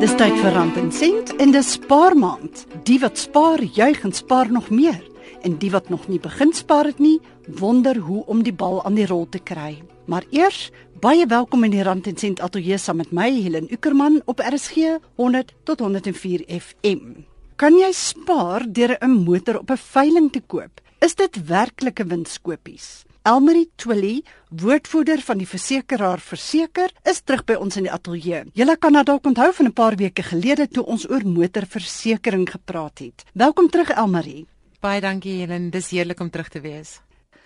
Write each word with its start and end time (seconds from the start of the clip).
Dis 0.00 0.14
tyd 0.16 0.32
vir 0.40 0.54
Rand 0.56 0.78
en 0.80 0.86
Sent 0.96 1.30
en 1.44 1.50
dis 1.52 1.74
spaarmaand. 1.74 2.62
Die 2.88 2.96
wat 3.02 3.18
spaar, 3.20 3.60
juig 3.60 3.98
en 4.06 4.14
spaar 4.16 4.48
nog 4.48 4.70
meer. 4.72 5.02
En 5.44 5.58
die 5.60 5.68
wat 5.74 5.90
nog 5.92 6.06
nie 6.08 6.16
begin 6.16 6.54
spaar 6.56 6.88
het 6.88 7.02
nie, 7.04 7.18
wonder 7.60 7.98
hoe 8.00 8.22
om 8.24 8.40
die 8.40 8.54
bal 8.56 8.80
aan 8.88 8.96
die 8.96 9.04
rol 9.04 9.26
te 9.28 9.42
kry. 9.44 9.82
Maar 10.08 10.24
eers, 10.32 10.70
baie 11.04 11.26
welkom 11.28 11.68
in 11.68 11.74
die 11.76 11.84
Rand 11.84 12.08
en 12.08 12.16
Sent 12.16 12.40
ateljee 12.40 12.80
saam 12.80 13.02
met 13.02 13.12
my 13.12 13.28
Helen 13.28 13.68
Ukerman 13.68 14.22
op 14.24 14.40
RSG 14.40 14.96
100 15.20 15.52
tot 15.68 15.84
104 15.84 16.48
FM. 16.48 17.20
Kan 17.60 17.76
jy 17.76 17.92
spaar 17.92 18.64
deur 18.72 18.96
'n 19.04 19.20
motor 19.28 19.58
op 19.60 19.70
'n 19.70 19.76
veiling 19.76 20.32
te 20.32 20.40
koop? 20.40 20.80
Is 21.00 21.14
dit 21.14 21.46
werklike 21.46 22.04
winskoopies? 22.04 23.04
Elmarie 23.22 23.68
Twilly, 23.76 24.22
woordvoerder 24.48 25.20
van 25.20 25.40
die 25.42 25.46
versekeraar 25.48 26.22
Verseker, 26.24 26.88
is 27.04 27.18
terug 27.20 27.42
by 27.44 27.58
ons 27.60 27.76
in 27.76 27.84
die 27.84 27.92
ateljee. 27.92 28.46
Julle 28.56 28.76
kan 28.80 28.96
nou 28.96 29.02
dalk 29.04 29.26
onthou 29.28 29.50
van 29.58 29.66
'n 29.66 29.72
paar 29.72 29.96
weke 29.96 30.22
gelede 30.22 30.68
toe 30.68 30.84
ons 30.86 31.04
oor 31.10 31.20
motorversekering 31.26 32.48
gepraat 32.50 32.98
het. 32.98 33.24
Welkom 33.34 33.68
terug 33.68 33.90
Elmarie. 33.90 34.46
Baie 34.80 35.00
dankie 35.00 35.40
Helen, 35.40 35.70
dis 35.70 35.90
heerlik 35.90 36.20
om 36.20 36.30
terug 36.30 36.48
te 36.48 36.60
wees. 36.60 37.00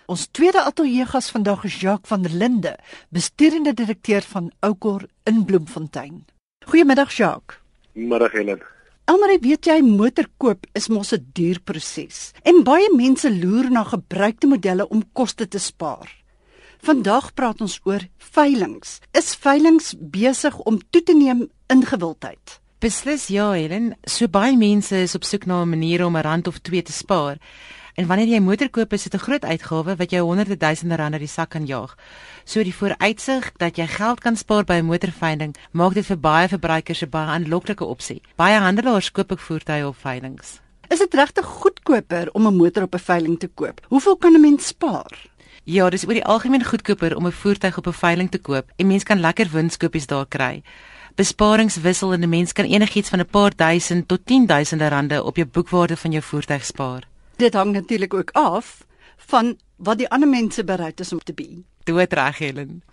Ons 0.05 0.27
tweede 0.31 0.61
ateljeegas 0.63 1.29
vandag 1.31 1.63
is 1.63 1.79
Jacques 1.81 2.07
van 2.07 2.21
der 2.21 2.31
Linde, 2.31 2.77
besturende 3.09 3.73
direkteur 3.73 4.21
van 4.21 4.51
Oukor 4.59 5.05
in 5.23 5.45
Bloemfontein. 5.45 6.25
Goeiemiddag 6.65 7.11
Jacques. 7.11 7.59
Middag 7.93 8.31
Helen. 8.31 8.74
Almarie, 9.05 9.37
weet 9.37 9.67
jy 9.69 9.75
motor 9.85 10.25
koop 10.41 10.63
is 10.73 10.87
mos 10.89 11.13
'n 11.13 11.25
duur 11.37 11.59
proses 11.61 12.33
en 12.41 12.63
baie 12.65 12.89
mense 12.89 13.29
loer 13.29 13.69
na 13.69 13.83
gebruikte 13.83 14.47
modelle 14.47 14.87
om 14.89 15.03
koste 15.13 15.45
te 15.47 15.59
spaar. 15.59 16.09
Vandag 16.81 17.33
praat 17.33 17.61
ons 17.61 17.79
oor 17.85 18.01
veilinge. 18.17 18.99
Is 19.13 19.35
veilinge 19.35 19.93
besig 19.99 20.57
om 20.57 20.79
toe 20.89 21.03
te 21.03 21.13
neem 21.13 21.49
in 21.69 21.85
gewildheid? 21.85 22.59
Beslis 22.79 23.27
ja, 23.27 23.51
Helen. 23.51 23.93
So 24.07 24.27
baie 24.27 24.57
mense 24.57 24.95
is 24.95 25.15
op 25.15 25.23
soek 25.23 25.45
na 25.45 25.61
'n 25.61 25.69
manier 25.69 26.05
om 26.05 26.17
'n 26.17 26.23
rand 26.23 26.47
of 26.47 26.57
twee 26.59 26.81
te 26.81 26.91
spaar. 26.91 27.37
En 27.95 28.07
wanneer 28.07 28.27
jy 28.27 28.39
'n 28.39 28.43
motor 28.43 28.69
koop, 28.69 28.93
is 28.93 29.03
dit 29.03 29.13
'n 29.13 29.25
groot 29.25 29.45
uitgawe 29.45 29.95
wat 29.95 30.09
jou 30.09 30.23
honderde 30.25 30.57
duisende 30.57 30.95
rande 30.95 31.17
die 31.17 31.27
sak 31.27 31.49
kan 31.49 31.65
jaag. 31.65 31.95
So 32.43 32.63
die 32.63 32.75
vooruitsig 32.75 33.51
dat 33.57 33.75
jy 33.75 33.87
geld 33.87 34.19
kan 34.19 34.35
spaar 34.35 34.63
by 34.63 34.73
'n 34.73 34.85
motorveiling, 34.85 35.55
maak 35.71 35.93
dit 35.93 36.05
vir 36.05 36.19
baie 36.19 36.47
verbruikers 36.47 37.01
'n 37.01 37.09
baie 37.09 37.27
aanloklike 37.27 37.85
opsie. 37.85 38.21
Baie 38.35 38.59
handelaars 38.59 39.11
koop 39.11 39.31
ook 39.31 39.39
voertuie 39.39 39.87
op 39.87 39.95
veilings. 39.95 40.59
Is 40.89 40.99
dit 40.99 41.13
regtig 41.13 41.45
goedkoper 41.45 42.29
om 42.31 42.47
'n 42.47 42.55
motor 42.55 42.83
op 42.83 42.93
'n 42.95 42.99
veiling 42.99 43.39
te 43.39 43.47
koop? 43.47 43.85
Hoeveel 43.87 44.17
kan 44.17 44.33
'n 44.33 44.41
mens 44.41 44.67
spaar? 44.67 45.27
Ja, 45.63 45.89
dis 45.89 46.05
oor 46.05 46.13
die 46.13 46.25
algemeen 46.25 46.63
goedkoper 46.63 47.15
om 47.15 47.25
'n 47.25 47.31
voertuig 47.31 47.77
op 47.77 47.87
'n 47.87 47.93
veiling 47.93 48.31
te 48.31 48.37
koop. 48.37 48.71
'n 48.77 48.87
Mens 48.87 49.03
kan 49.03 49.19
lekker 49.19 49.49
winskoopies 49.51 50.07
daar 50.07 50.27
kry. 50.27 50.63
Besparings 51.15 51.77
wissel 51.77 52.13
en 52.13 52.21
'n 52.21 52.29
mens 52.29 52.53
kan 52.53 52.65
enigiets 52.65 53.09
van 53.09 53.19
'n 53.19 53.25
paar 53.25 53.55
duisend 53.55 54.07
tot 54.07 54.25
10000 54.25 54.81
rande 54.81 55.23
op 55.23 55.35
jou 55.35 55.47
boekwaarde 55.47 55.97
van 55.97 56.11
jou 56.11 56.23
voertuig 56.23 56.65
spaar. 56.65 57.07
Dit 57.35 57.53
hang 57.53 57.71
natuurlik 57.71 58.13
ook 58.13 58.31
af 58.31 58.85
van 59.17 59.57
wat 59.75 59.97
die 59.97 60.09
ander 60.09 60.29
mense 60.29 60.63
bereid 60.63 60.99
is 60.99 61.11
om 61.13 61.19
te 61.19 61.33
bied. 61.33 61.65
Dood 61.83 62.13
reg, 62.13 62.37
Helen. 62.37 62.83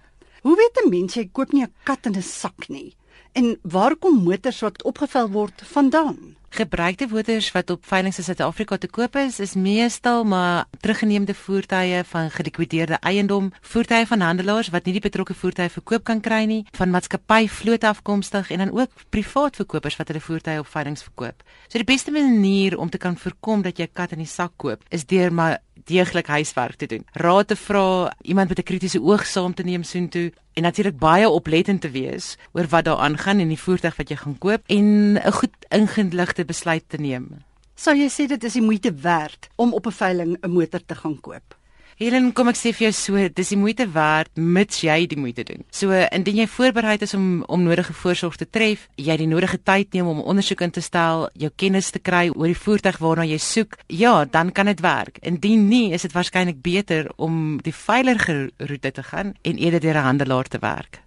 Hoe 0.43 0.57
weet 0.57 0.85
'n 0.85 0.89
mens 0.89 1.15
jy 1.15 1.29
koop 1.33 1.53
nie 1.53 1.63
'n 1.63 1.73
kat 1.83 2.07
in 2.07 2.17
'n 2.17 2.23
sak 2.23 2.69
nie? 2.69 2.97
En 3.33 3.59
waar 3.63 3.97
kom 3.97 4.23
motors 4.23 4.61
wat 4.61 4.83
opgevel 4.85 5.31
word 5.33 5.63
vandaan? 5.65 6.17
Gebruikte 6.53 7.07
motors 7.09 7.47
wat 7.53 7.71
op 7.71 7.87
veilinge 7.89 8.19
in 8.21 8.25
Suid-Afrika 8.27 8.77
te 8.77 8.89
koop 8.93 9.17
is, 9.17 9.39
is 9.41 9.55
meestal 9.57 10.25
maar 10.29 10.67
teruggeneemde 10.85 11.35
voertuie 11.35 12.03
van 12.05 12.29
gelikwideerde 12.31 12.99
eiendom, 13.01 13.49
voertuie 13.61 14.07
van 14.07 14.21
handelaars 14.21 14.69
wat 14.69 14.85
nie 14.85 14.99
die 14.99 15.05
betrokke 15.07 15.35
voertuie 15.35 15.73
verkoop 15.73 16.05
kan 16.05 16.21
kry 16.21 16.43
nie, 16.45 16.61
van 16.77 16.93
maatskappy 16.93 17.49
vloot 17.49 17.89
afkomstig 17.89 18.53
en 18.53 18.67
dan 18.67 18.77
ook 18.77 18.93
privaat 19.09 19.57
verkopers 19.57 19.97
wat 19.97 20.13
hulle 20.13 20.21
voertuie 20.21 20.61
op 20.61 20.69
veilinge 20.69 21.01
verkoop. 21.09 21.41
So 21.69 21.81
die 21.81 21.89
beste 21.89 22.13
manier 22.13 22.77
om 22.77 22.93
te 22.93 23.01
kan 23.01 23.17
voorkom 23.17 23.65
dat 23.65 23.81
jy 23.81 23.89
kat 23.89 24.13
in 24.13 24.27
die 24.27 24.29
sak 24.29 24.59
koop, 24.61 24.85
is 24.93 25.09
deur 25.09 25.33
maar 25.33 25.63
deeglik 25.85 26.27
huiswerk 26.27 26.77
te 26.77 26.87
doen. 26.87 27.07
Raad 27.13 27.49
te 27.49 27.57
vra, 27.57 28.13
iemand 28.23 28.49
met 28.49 28.59
'n 28.59 28.63
kritiese 28.63 29.01
oog 29.01 29.27
saam 29.27 29.55
te 29.55 29.63
neem 29.63 29.83
soontoe 29.83 30.33
en 30.53 30.63
natuurlik 30.63 30.99
baie 30.99 31.29
oplettend 31.29 31.81
te 31.81 31.91
wees 31.91 32.37
oor 32.53 32.67
wat 32.69 32.85
daar 32.85 32.97
aangaan 32.99 33.41
in 33.41 33.49
die 33.49 33.61
voertuig 33.61 33.97
wat 33.97 34.09
jy 34.09 34.17
gaan 34.17 34.39
koop 34.39 34.63
en 34.67 35.19
'n 35.19 35.33
goed 35.33 35.55
ingeligte 35.69 36.45
besluit 36.45 36.85
te 36.89 36.97
neem. 36.97 37.29
Sou 37.75 37.97
jy 37.97 38.09
sê 38.09 38.29
dit 38.29 38.45
is 38.45 38.53
die 38.53 38.63
moeite 38.63 38.93
werd 38.95 39.49
om 39.57 39.73
op 39.73 39.87
'n 39.87 39.91
veiling 39.91 40.37
'n 40.43 40.51
motor 40.51 40.81
te 40.87 40.95
gaan 40.95 41.21
koop? 41.21 41.57
Helen, 42.03 42.33
kom 42.35 42.49
ek 42.51 42.57
sê 42.59 42.73
vir 42.75 42.89
jou 42.89 42.95
so, 42.99 43.21
dis 43.31 43.53
die 43.53 43.59
moeite 43.61 43.85
werd 43.95 44.31
mits 44.35 44.81
jy 44.83 45.05
die 45.07 45.19
moeite 45.21 45.45
doen. 45.47 45.63
So 45.71 45.95
indien 45.95 46.41
jy 46.41 46.49
voorbereid 46.51 47.05
is 47.07 47.15
om 47.15 47.45
om 47.47 47.63
nodige 47.63 47.95
voorsorg 47.95 48.41
te 48.41 48.49
tref, 48.49 48.89
jy 48.99 49.15
die 49.21 49.29
nodige 49.31 49.61
tyd 49.63 49.95
neem 49.95 50.11
om 50.11 50.25
ondersoek 50.33 50.65
in 50.67 50.75
te 50.75 50.83
stel, 50.83 51.29
jou 51.39 51.53
kennis 51.63 51.93
te 51.95 52.03
kry 52.03 52.25
oor 52.33 52.51
die 52.51 52.59
voertuig 52.59 52.99
waarna 53.05 53.29
jy 53.29 53.39
soek, 53.39 53.79
ja, 53.87 54.25
dan 54.25 54.51
kan 54.51 54.67
dit 54.73 54.83
werk. 54.83 55.23
Indien 55.23 55.69
nie, 55.69 55.93
is 55.95 56.03
dit 56.03 56.17
waarskynlik 56.17 56.59
beter 56.65 57.13
om 57.23 57.61
die 57.63 57.77
veiliger 57.77 58.49
roete 58.59 58.91
te 58.99 59.07
gaan 59.13 59.37
en 59.43 59.63
eerder 59.63 59.87
deur 59.87 60.03
'n 60.03 60.09
handelaar 60.11 60.49
te 60.49 60.59
werk. 60.59 61.03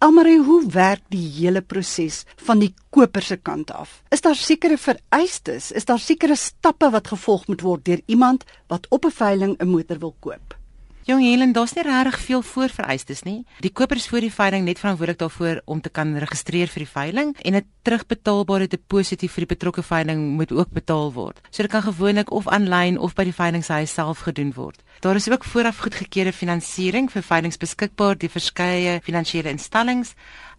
Almarie, 0.00 0.38
hoe 0.40 0.62
werk 0.72 1.02
die 1.12 1.26
hele 1.34 1.60
proses 1.60 2.22
van 2.46 2.62
die 2.62 2.70
koper 2.88 3.20
se 3.20 3.36
kant 3.36 3.68
af? 3.76 3.98
Is 4.08 4.24
daar 4.24 4.38
sekere 4.38 4.78
vereistes? 4.80 5.66
Is 5.76 5.84
daar 5.90 6.00
sekere 6.00 6.38
stappe 6.40 6.88
wat 6.94 7.10
gevolg 7.12 7.44
moet 7.52 7.60
word 7.60 7.84
deur 7.84 8.00
iemand 8.08 8.46
wat 8.72 8.88
op 8.88 9.04
'n 9.04 9.12
veiling 9.18 9.52
'n 9.60 9.68
motor 9.68 9.98
wil 9.98 10.14
koop? 10.20 10.56
Jong 11.08 11.22
Helen, 11.24 11.52
daar's 11.56 11.72
nie 11.72 11.82
regtig 11.82 12.18
veel 12.20 12.42
voorvereistes 12.44 13.22
nie. 13.24 13.38
Die 13.64 13.72
koper 13.72 13.96
is 13.96 14.08
voor 14.10 14.20
die 14.20 14.32
veiling 14.32 14.66
net 14.66 14.78
verantwoordelik 14.82 15.18
daarvoor 15.22 15.62
om 15.64 15.80
te 15.80 15.88
kan 15.88 16.12
registreer 16.20 16.68
vir 16.68 16.84
die 16.84 16.92
veiling 16.92 17.30
en 17.40 17.54
'n 17.56 17.64
terugbetaalbare 17.82 18.68
deposito 18.68 19.26
vir 19.26 19.46
die 19.46 19.54
betrokke 19.54 19.82
veiling 19.82 20.36
moet 20.36 20.52
ook 20.52 20.70
betaal 20.70 21.12
word. 21.12 21.40
So 21.50 21.62
dit 21.62 21.70
kan 21.70 21.82
gewoonlik 21.82 22.30
of 22.30 22.48
aanlyn 22.48 22.98
of 22.98 23.14
by 23.14 23.24
die 23.24 23.32
veilingshuis 23.32 23.92
self 23.92 24.18
gedoen 24.18 24.52
word. 24.52 24.82
Daar 25.00 25.16
is 25.16 25.30
ook 25.30 25.44
vooraf 25.44 25.78
goedgekeurde 25.78 26.32
finansiering 26.32 27.10
vir 27.10 27.22
veilings 27.22 27.56
beskikbaar 27.56 28.18
deur 28.18 28.30
verskeie 28.30 29.00
finansiële 29.02 29.48
instellings, 29.48 30.14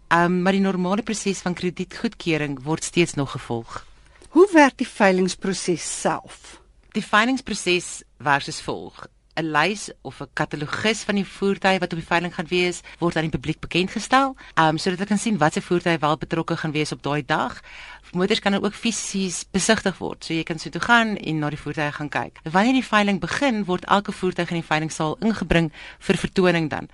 um, 0.08 0.42
maar 0.42 0.52
die 0.52 0.60
normale 0.60 1.02
proses 1.02 1.38
van 1.38 1.54
kredietgoedkeuring 1.54 2.62
word 2.62 2.84
steeds 2.84 3.14
nog 3.14 3.30
gevolg. 3.30 3.86
Hoe 4.28 4.48
werk 4.52 4.76
die 4.76 4.88
veilingsproses 4.88 6.00
self? 6.00 6.60
Die 6.92 7.04
veilingsproses 7.04 8.02
werk 8.18 8.42
soos 8.42 8.60
volg. 8.60 9.06
'n 9.36 9.50
lys 9.52 9.90
of 10.02 10.20
'n 10.20 10.28
katalogus 10.32 11.02
van 11.02 11.14
die 11.14 11.24
voertuie 11.26 11.78
wat 11.78 11.92
op 11.92 11.98
die 11.98 12.06
veiling 12.06 12.34
gaan 12.34 12.46
wees 12.48 12.80
word 12.98 13.16
aan 13.16 13.28
die 13.28 13.38
publiek 13.38 13.60
bekend 13.60 13.90
gestel, 13.90 14.36
um, 14.54 14.78
sodat 14.78 14.98
hulle 14.98 15.08
kan 15.08 15.18
sien 15.18 15.38
watter 15.38 15.62
voertuie 15.62 15.98
wel 15.98 16.16
betrokke 16.16 16.56
gaan 16.56 16.72
wees 16.72 16.92
op 16.92 17.02
daai 17.02 17.22
dag. 17.26 17.60
Motors 18.12 18.40
kan 18.40 18.54
ook 18.54 18.74
fisies 18.74 19.44
besigtig 19.50 19.98
word, 19.98 20.24
so 20.24 20.34
jy 20.34 20.42
kan 20.42 20.58
so 20.58 20.70
toe 20.70 20.80
gaan 20.80 21.16
en 21.16 21.38
na 21.38 21.48
die 21.48 21.58
voertuie 21.58 21.92
gaan 21.92 22.08
kyk. 22.08 22.40
Wanneer 22.44 22.72
die 22.72 22.84
veiling 22.84 23.20
begin, 23.20 23.64
word 23.64 23.84
elke 23.84 24.12
voertuig 24.12 24.50
in 24.50 24.60
die 24.60 24.68
veilingsaal 24.68 25.16
ingebring 25.20 25.72
vir 25.98 26.16
vertoning 26.16 26.68
dan. 26.70 26.88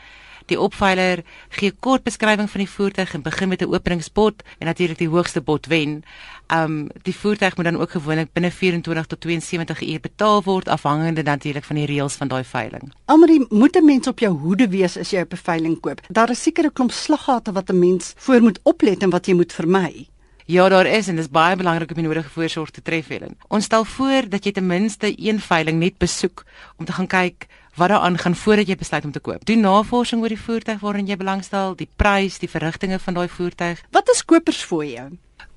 Die 0.49 0.57
opveiler 0.61 1.21
gee 1.53 1.73
kort 1.85 2.07
beskrywing 2.07 2.49
van 2.49 2.63
die 2.63 2.71
voertuig 2.71 3.11
en 3.15 3.23
begin 3.23 3.49
met 3.49 3.63
'n 3.63 3.69
openingsbod 3.69 4.43
en 4.59 4.67
natuurlik 4.67 4.99
die 4.99 5.09
hoogste 5.09 5.41
bod 5.41 5.67
wen. 5.67 6.05
Um 6.49 6.89
die 7.03 7.15
voertuig 7.15 7.57
moet 7.57 7.65
dan 7.65 7.77
ook 7.77 7.91
gewoonlik 7.91 8.33
binne 8.33 8.51
24 8.51 9.07
tot 9.07 9.21
72 9.21 9.83
uur 9.83 10.01
betaal 10.01 10.43
word 10.43 10.69
afhangende 10.69 11.23
natuurlik 11.23 11.65
van 11.65 11.77
die 11.77 11.87
reëls 11.87 12.15
van 12.15 12.29
daai 12.29 12.45
veiling. 12.45 12.93
Almarie 13.05 13.47
moet 13.49 13.77
'n 13.77 13.85
mens 13.85 14.07
op 14.07 14.19
jou 14.19 14.33
hoede 14.39 14.69
wees 14.69 14.97
as 14.97 15.11
jy 15.11 15.21
'n 15.21 15.37
veiling 15.37 15.81
koop. 15.81 16.01
Daar 16.09 16.31
is 16.31 16.43
sekere 16.43 16.71
klomp 16.73 16.93
slaggate 16.93 17.53
wat 17.53 17.71
'n 17.71 17.79
mens 17.79 18.15
voor 18.17 18.41
moet 18.41 18.61
oplet 18.63 19.03
en 19.03 19.11
wat 19.11 19.27
jy 19.27 19.35
moet 19.35 19.53
vermy. 19.53 20.09
Ja, 20.45 20.69
daar 20.69 20.87
is 20.87 21.09
en 21.09 21.15
dit 21.15 21.25
is 21.25 21.31
baie 21.31 21.57
belangrik 21.57 21.91
om 21.91 21.97
die 21.97 22.07
nodige 22.07 22.31
voorsorg 22.31 22.71
te 22.71 22.83
tref, 22.83 23.09
Helen. 23.09 23.37
Ons 23.49 23.65
stel 23.65 23.85
voor 23.85 24.29
dat 24.29 24.45
jy 24.45 24.53
ten 24.53 24.67
minste 24.67 25.13
een 25.17 25.41
veiling 25.41 25.79
net 25.79 25.99
besoek 25.99 26.45
om 26.77 26.85
te 26.85 26.93
gaan 26.93 27.07
kyk 27.07 27.47
wat 27.79 27.89
daaraan 27.89 28.19
gaan 28.19 28.35
voordat 28.35 28.69
jy 28.69 28.77
besluit 28.77 29.05
om 29.05 29.13
te 29.13 29.21
koop. 29.21 29.45
Doen 29.47 29.61
navorsing 29.61 30.23
oor 30.23 30.35
die 30.35 30.41
voertuig 30.41 30.81
waarin 30.81 31.07
jy 31.07 31.17
belangstel, 31.17 31.77
die 31.79 31.89
prys, 31.97 32.39
die 32.43 32.51
verrigtinge 32.51 32.99
van 32.99 33.15
daai 33.15 33.29
voertuig. 33.29 33.83
Wat 33.95 34.11
is 34.11 34.25
kopersfooie? 34.25 35.09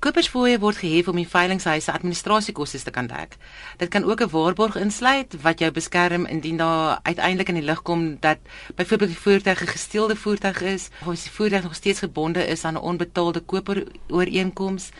Kopersfooie 0.02 0.58
word 0.58 0.78
gehef 0.82 1.08
om 1.10 1.18
die 1.18 1.28
veilinghuis 1.28 1.84
se 1.86 1.92
administrasiekoste 1.92 2.80
te 2.82 2.90
kan 2.94 3.06
dek. 3.10 3.36
Dit 3.78 3.90
kan 3.90 4.04
ook 4.04 4.22
'n 4.22 4.30
waarborg 4.30 4.76
insluit 4.76 5.36
wat 5.42 5.58
jou 5.58 5.70
beskerm 5.70 6.26
indien 6.26 6.56
daar 6.56 6.98
uiteindelik 7.02 7.48
in 7.48 7.54
die 7.54 7.64
lig 7.64 7.82
kom 7.82 8.16
dat 8.20 8.38
byvoorbeeld 8.74 9.10
die 9.10 9.24
voertuig 9.24 9.62
'n 9.62 9.74
gesteelde 9.74 10.16
voertuig 10.16 10.60
is 10.62 10.88
of 11.00 11.08
as 11.08 11.22
die 11.22 11.32
voertuig 11.32 11.62
nog 11.62 11.74
steeds 11.74 11.98
gebonde 11.98 12.46
is 12.46 12.64
aan 12.64 12.74
'n 12.74 12.86
onbetaalde 12.90 13.40
koperooreenkoms. 13.40 14.90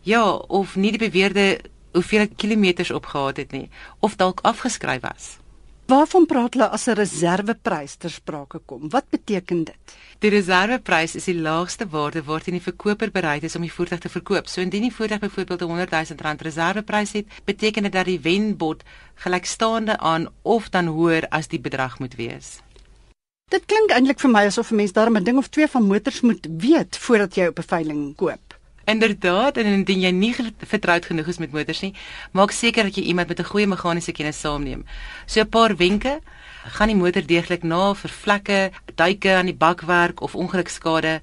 Ja, 0.00 0.32
of 0.32 0.76
nie 0.76 0.90
die 0.90 1.10
beweerde 1.10 1.60
hoeveel 1.92 2.28
kilometers 2.36 2.90
opgehaal 2.90 3.32
het 3.34 3.50
nie 3.50 3.68
of 3.98 4.16
dalk 4.16 4.40
afgeskryf 4.40 5.00
was. 5.00 5.41
Waarvan 5.90 6.26
praat 6.26 6.54
hulle 6.54 6.68
as 6.68 6.86
'n 6.86 6.94
reserveprys 6.94 7.96
ter 7.96 8.10
sprake 8.10 8.58
kom? 8.66 8.88
Wat 8.88 9.04
beteken 9.10 9.64
dit? 9.64 9.96
Die 10.18 10.30
reserveprys 10.30 11.14
is 11.14 11.24
die 11.24 11.40
laagste 11.40 11.88
waarde 11.88 12.22
waarteen 12.22 12.54
die 12.54 12.62
verkoper 12.62 13.10
bereid 13.10 13.42
is 13.42 13.56
om 13.56 13.62
die 13.62 13.72
voertuig 13.72 14.00
te 14.00 14.08
verkoop. 14.08 14.48
So 14.48 14.60
indien 14.60 14.82
die 14.82 14.94
voertuig 14.94 15.20
byvoorbeeld 15.20 15.60
'n 15.60 15.64
100 15.64 15.90
000 15.90 16.20
rand 16.22 16.42
reserveprys 16.42 17.12
het, 17.12 17.26
beteken 17.44 17.82
dit 17.82 17.92
dat 17.92 18.04
die 18.04 18.20
wenbod 18.20 18.82
gelykstaande 19.14 19.98
aan 19.98 20.28
of 20.42 20.68
dan 20.68 20.86
hoër 20.86 21.28
as 21.28 21.48
die 21.48 21.60
bedrag 21.60 21.98
moet 21.98 22.14
wees. 22.14 22.60
Dit 23.50 23.64
klink 23.66 23.90
eintlik 23.90 24.20
vir 24.20 24.30
my 24.30 24.46
asof 24.46 24.70
'n 24.70 24.76
mens 24.76 24.92
daarmee 24.92 25.20
'n 25.20 25.24
ding 25.24 25.38
of 25.38 25.48
twee 25.48 25.66
van 25.66 25.82
motors 25.82 26.20
moet 26.20 26.46
weet 26.50 26.96
voordat 26.96 27.34
jy 27.34 27.46
op 27.46 27.58
'n 27.58 27.62
veiling 27.62 28.16
koop. 28.16 28.61
Inderdaad, 28.84 29.56
en 29.56 29.66
indien 29.66 30.00
jy 30.00 30.10
nie 30.10 30.34
vertroud 30.58 31.04
genoeg 31.06 31.28
is 31.28 31.38
met 31.38 31.52
motors 31.52 31.80
nie, 31.80 31.94
maak 32.32 32.50
seker 32.50 32.84
dat 32.84 32.96
jy 32.96 33.02
iemand 33.02 33.28
met 33.28 33.40
'n 33.40 33.44
goeie 33.44 33.66
meganiese 33.66 34.12
kennis 34.12 34.40
saamneem. 34.40 34.84
So 35.26 35.40
'n 35.40 35.48
paar 35.48 35.76
wenke: 35.76 36.20
gaan 36.64 36.88
die 36.88 36.96
motor 36.96 37.22
deeglik 37.26 37.62
na 37.62 37.94
vir 37.94 38.10
vlekke, 38.10 38.70
duike 38.94 39.34
aan 39.34 39.46
die 39.46 39.54
bakwerk 39.54 40.20
of 40.20 40.34
ongelukskade. 40.34 41.20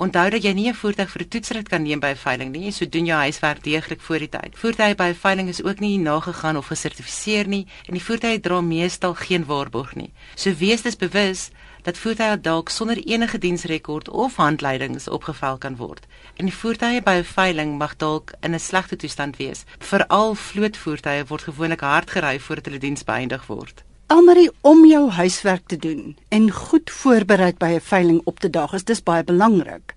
Onthou 0.00 0.30
dat 0.30 0.42
jy 0.42 0.52
nie 0.52 0.68
'n 0.68 0.74
voertuig 0.74 1.10
vir 1.10 1.22
'n 1.22 1.28
toetsrit 1.28 1.68
kan 1.68 1.82
neem 1.82 2.00
by 2.00 2.10
'n 2.10 2.16
veiling 2.16 2.52
nie, 2.52 2.72
so 2.72 2.86
doen 2.86 3.04
jou 3.04 3.18
huiswerk 3.18 3.62
deeglik 3.62 4.00
voor 4.00 4.18
die 4.18 4.28
tyd. 4.28 4.56
Voertuie 4.56 4.94
by 4.94 5.08
'n 5.10 5.14
veiling 5.14 5.48
is 5.48 5.62
ook 5.62 5.80
nie 5.80 5.98
nagegaan 5.98 6.56
of 6.56 6.66
gesertifiseer 6.66 7.46
nie 7.46 7.66
en 7.86 7.94
die 7.94 8.02
voertuie 8.02 8.40
dra 8.40 8.60
meestal 8.60 9.14
geen 9.14 9.44
waarborg 9.44 9.94
nie. 9.94 10.12
So 10.34 10.54
wees 10.54 10.82
dus 10.82 10.96
bewus 10.96 11.50
dat 11.82 11.98
voertuie 11.98 12.40
dalk 12.40 12.68
sonder 12.68 12.96
enige 12.96 13.38
diensrekord 13.38 14.08
of 14.08 14.36
handleidings 14.36 15.08
opgeval 15.08 15.58
kan 15.58 15.76
word. 15.76 16.06
En 16.36 16.52
voertuie 16.52 17.02
by 17.02 17.10
'n 17.20 17.24
veiling 17.24 17.78
mag 17.78 17.96
dalk 17.96 18.32
in 18.40 18.54
'n 18.54 18.58
slegte 18.58 18.96
toestand 18.96 19.36
wees. 19.36 19.64
Veral 19.78 20.34
vlootvoertuie 20.34 21.24
word 21.26 21.42
gewoonlik 21.42 21.80
hard 21.80 22.10
gery 22.10 22.38
voordat 22.40 22.64
hulle 22.64 22.78
diens 22.78 23.04
beëindig 23.04 23.46
word. 23.46 23.84
Almarie 24.06 24.50
om 24.60 24.86
jou 24.86 25.10
huiswerk 25.10 25.66
te 25.66 25.76
doen 25.76 26.16
en 26.28 26.50
goed 26.50 26.90
voorberei 26.90 27.52
by 27.58 27.66
'n 27.74 27.80
veiling 27.80 28.20
op 28.24 28.40
te 28.40 28.50
daag 28.50 28.72
is 28.72 28.84
dis 28.84 29.02
baie 29.02 29.24
belangrik. 29.24 29.94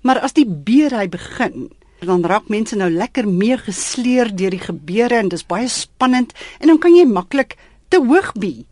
Maar 0.00 0.20
as 0.20 0.32
die 0.32 0.46
beery 0.46 1.08
begin, 1.08 1.70
dan 2.00 2.24
raak 2.24 2.48
mense 2.48 2.76
nou 2.76 2.90
lekker 2.90 3.28
mee 3.28 3.56
gesleer 3.58 4.36
deur 4.36 4.50
die 4.50 4.60
gebeure 4.60 5.14
en 5.14 5.28
dis 5.28 5.46
baie 5.46 5.68
spannend 5.68 6.32
en 6.60 6.66
dan 6.66 6.78
kan 6.78 6.94
jy 6.94 7.04
maklik 7.08 7.56
te 7.88 8.00
hoog 8.02 8.32
bie. 8.32 8.66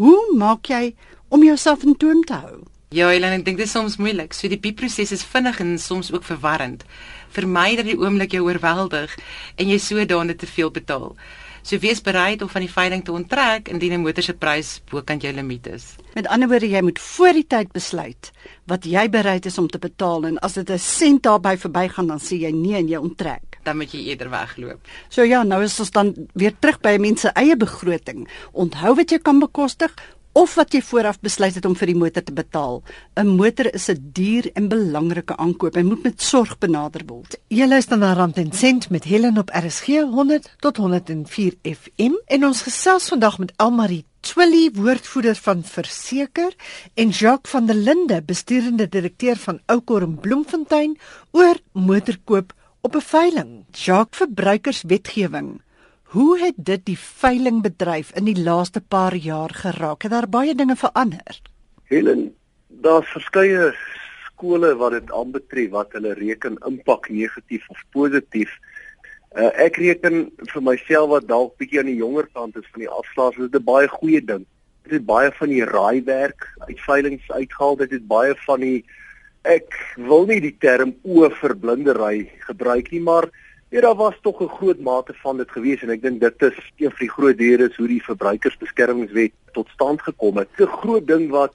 Hoe 0.00 0.36
maak 0.36 0.66
jy 0.66 0.94
om 1.30 1.44
jouself 1.46 1.86
in 1.86 1.96
toom 1.96 2.24
te 2.26 2.36
hou. 2.42 2.60
Ja, 2.90 3.06
Helen, 3.06 3.36
ek 3.38 3.44
dink 3.46 3.60
dit 3.60 3.68
is 3.68 3.72
soms 3.76 4.00
moeilik. 4.02 4.32
So 4.34 4.50
die 4.50 4.58
piepproses 4.58 5.12
is 5.14 5.22
vinnig 5.22 5.60
en 5.62 5.76
soms 5.78 6.08
ook 6.10 6.24
verwarrend. 6.26 6.82
Vermy 7.30 7.76
dat 7.78 7.86
die 7.86 7.94
oomblik 7.94 8.34
jou 8.34 8.42
oorweldig 8.48 9.14
en 9.54 9.70
jy 9.70 9.78
sodanig 9.78 10.40
te 10.40 10.48
veel 10.50 10.72
betaal. 10.74 11.14
So 11.62 11.78
wees 11.78 12.00
bereid 12.02 12.42
om 12.42 12.50
van 12.50 12.64
die 12.64 12.72
veiling 12.72 13.04
te 13.06 13.14
onttrek 13.14 13.68
indien 13.70 13.92
'n 13.92 14.02
motor 14.02 14.22
se 14.26 14.34
prys 14.34 14.80
bokant 14.90 15.22
jou 15.22 15.32
limiet 15.32 15.66
is. 15.66 15.94
Met 16.14 16.26
ander 16.26 16.48
woorde, 16.48 16.68
jy 16.68 16.82
moet 16.82 16.98
voor 16.98 17.32
die 17.32 17.46
tyd 17.46 17.72
besluit 17.72 18.32
wat 18.66 18.84
jy 18.84 19.08
bereid 19.08 19.46
is 19.46 19.58
om 19.58 19.68
te 19.68 19.78
betaal 19.78 20.24
en 20.24 20.38
as 20.38 20.54
dit 20.54 20.70
'n 20.70 20.78
sent 20.78 21.22
daarby 21.22 21.56
verbygaan 21.56 22.06
dan 22.06 22.18
sê 22.18 22.40
jy 22.40 22.50
nee 22.50 22.74
en 22.74 22.88
jy 22.88 22.96
onttrek. 22.96 23.58
Dan 23.62 23.76
moet 23.76 23.92
jy 23.92 24.00
eerder 24.08 24.30
wegloop. 24.30 24.80
So 25.08 25.22
ja, 25.22 25.42
nou 25.42 25.62
is 25.62 25.80
ons 25.80 25.90
dan 25.90 26.14
weer 26.34 26.54
terug 26.58 26.80
by 26.80 26.96
mense 26.98 27.28
eie 27.28 27.56
begroting. 27.56 28.28
Onthou 28.52 28.94
wat 28.94 29.10
jy 29.10 29.18
kan 29.18 29.38
bekostig, 29.38 29.92
of 30.32 30.54
wat 30.54 30.74
jy 30.74 30.80
vooraf 30.84 31.18
besluit 31.20 31.56
het 31.58 31.66
om 31.66 31.74
vir 31.74 31.90
die 31.90 31.98
motor 31.98 32.22
te 32.22 32.32
betaal. 32.32 32.82
'n 33.16 33.36
Motor 33.36 33.74
is 33.74 33.88
'n 33.90 34.10
duur 34.12 34.50
en 34.54 34.68
belangrike 34.68 35.36
aankoop 35.36 35.76
en 35.76 35.86
moet 35.86 36.02
met 36.02 36.22
sorg 36.22 36.58
benader 36.58 37.02
word. 37.06 37.38
Jy 37.48 37.66
luister 37.66 37.98
na 37.98 38.12
Rand 38.12 38.36
en 38.36 38.52
Sent 38.52 38.90
met 38.90 39.04
Helen 39.04 39.38
op 39.38 39.50
RSG 39.50 39.86
100 39.86 40.54
tot 40.60 40.76
104 40.76 41.54
FM 41.62 42.14
en 42.26 42.46
ons 42.46 42.62
gesels 42.62 43.08
vandag 43.08 43.38
met 43.38 43.52
Elmarie 43.56 44.04
Twilly, 44.20 44.70
woordvoerder 44.72 45.34
van 45.34 45.64
Verseker 45.64 46.54
en 46.94 47.08
Jacques 47.08 47.50
van 47.50 47.66
der 47.66 47.74
Linde, 47.74 48.22
besturende 48.22 48.88
direkteur 48.88 49.36
van 49.36 49.60
Oukor 49.66 50.02
en 50.02 50.18
Bloemfontein 50.20 50.98
oor 51.30 51.56
motorkoop 51.72 52.52
op 52.80 52.94
'n 52.94 53.00
veiling. 53.00 53.64
Jacques 53.72 54.18
verbruikerswetgewing 54.18 55.60
Hoe 56.10 56.38
het 56.38 56.56
dit 56.56 56.80
die 56.88 56.98
veilingbedryf 56.98 58.08
in 58.18 58.26
die 58.26 58.38
laaste 58.42 58.80
paar 58.82 59.14
jaar 59.14 59.52
geraak? 59.54 60.02
Het 60.02 60.10
daar 60.10 60.26
baie 60.26 60.54
dinge 60.58 60.74
verander? 60.76 61.36
Helen, 61.86 62.24
daar's 62.82 63.12
verskeie 63.14 63.68
skole 64.24 64.72
wat 64.80 64.96
dit 64.96 65.12
aanbetref 65.14 65.68
wat 65.70 65.92
hulle 65.94 66.16
reken 66.18 66.56
impak 66.66 67.06
negatief 67.14 67.68
of 67.70 67.84
positief. 67.94 68.50
Uh, 69.38 69.52
ek 69.54 69.78
reken 69.78 70.24
vir 70.50 70.64
myself 70.66 71.12
wat 71.12 71.28
dalk 71.28 71.54
bietjie 71.62 71.78
aan 71.84 71.92
die 71.92 72.00
jonger 72.00 72.26
kant 72.34 72.58
is 72.58 72.66
van 72.72 72.82
die 72.82 72.90
afslaers, 72.90 73.38
dit 73.38 73.54
is 73.54 73.60
'n 73.60 73.68
baie 73.70 73.88
goeie 73.88 74.22
ding. 74.32 74.42
Dit 74.82 74.96
het 74.98 75.06
baie 75.06 75.30
van 75.38 75.48
die 75.54 75.64
raaiwerk 75.64 76.48
uit 76.66 76.80
veilings 76.88 77.30
uitgehaal. 77.30 77.76
Dit 77.76 77.90
het 77.90 78.06
baie 78.10 78.34
van 78.46 78.60
die 78.60 78.82
ek 79.46 79.78
wil 79.96 80.26
nie 80.26 80.40
die 80.40 80.56
term 80.58 80.96
oorverblindery 81.02 82.30
gebruik 82.50 82.90
nie, 82.90 83.00
maar 83.00 83.30
Ja, 83.70 83.80
daar 83.80 83.94
was 83.94 84.18
tog 84.20 84.40
'n 84.42 84.48
groot 84.48 84.80
mate 84.80 85.14
van 85.14 85.36
dit 85.36 85.50
gewees 85.50 85.82
en 85.82 85.90
ek 85.90 86.02
dink 86.02 86.20
dit 86.20 86.42
is 86.42 86.56
een 86.76 86.90
van 86.90 86.98
die 86.98 87.10
groot 87.10 87.38
redes 87.38 87.76
hoe 87.76 87.86
die 87.86 88.02
verbruikersbeskermingswet 88.02 89.32
tot 89.52 89.68
stand 89.68 90.02
gekom 90.02 90.36
het. 90.36 90.48
'n 90.58 90.66
Groot 90.66 91.06
ding 91.06 91.30
wat 91.30 91.54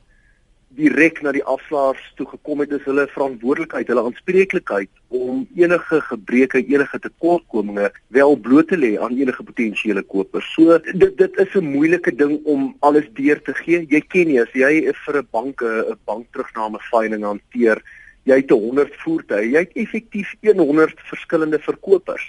direk 0.69 1.21
na 1.21 1.31
die 1.31 1.43
afslaers 1.43 2.13
toe 2.15 2.27
gekom 2.27 2.59
het 2.59 2.71
is 2.71 2.83
hulle 2.83 3.07
verantwoordelikheid, 3.07 3.87
hulle 3.87 4.03
aanspreeklikheid 4.03 4.89
om 5.07 5.47
enige 5.55 6.01
gebreke, 6.01 6.65
enige 6.65 6.99
tekortkominge 6.99 7.91
wel 8.07 8.35
bloot 8.35 8.67
te 8.67 8.77
lê 8.77 8.97
aan 8.99 9.17
enige 9.17 9.43
potensiële 9.43 10.01
kopers. 10.01 10.53
So 10.53 10.79
dit 10.79 11.17
dit 11.17 11.37
is 11.37 11.55
'n 11.55 11.71
moeilike 11.71 12.15
ding 12.15 12.39
om 12.45 12.75
alles 12.79 13.07
deur 13.13 13.41
te 13.41 13.53
gee. 13.53 13.85
Jy 13.89 14.01
ken 14.07 14.27
nie 14.27 14.41
as 14.41 14.53
jy 14.53 14.93
vir 15.05 15.17
'n 15.17 15.27
bank 15.31 15.61
'n 15.61 15.99
bankterugname 16.05 16.79
veiling 16.79 17.23
hanteer 17.23 17.83
jy 18.25 18.39
het 18.41 18.51
100 18.51 18.95
voertuie, 19.03 19.51
jy 19.53 19.61
het 19.67 19.77
effektief 19.77 20.33
100 20.41 21.01
verskillende 21.09 21.59
verkopers. 21.61 22.25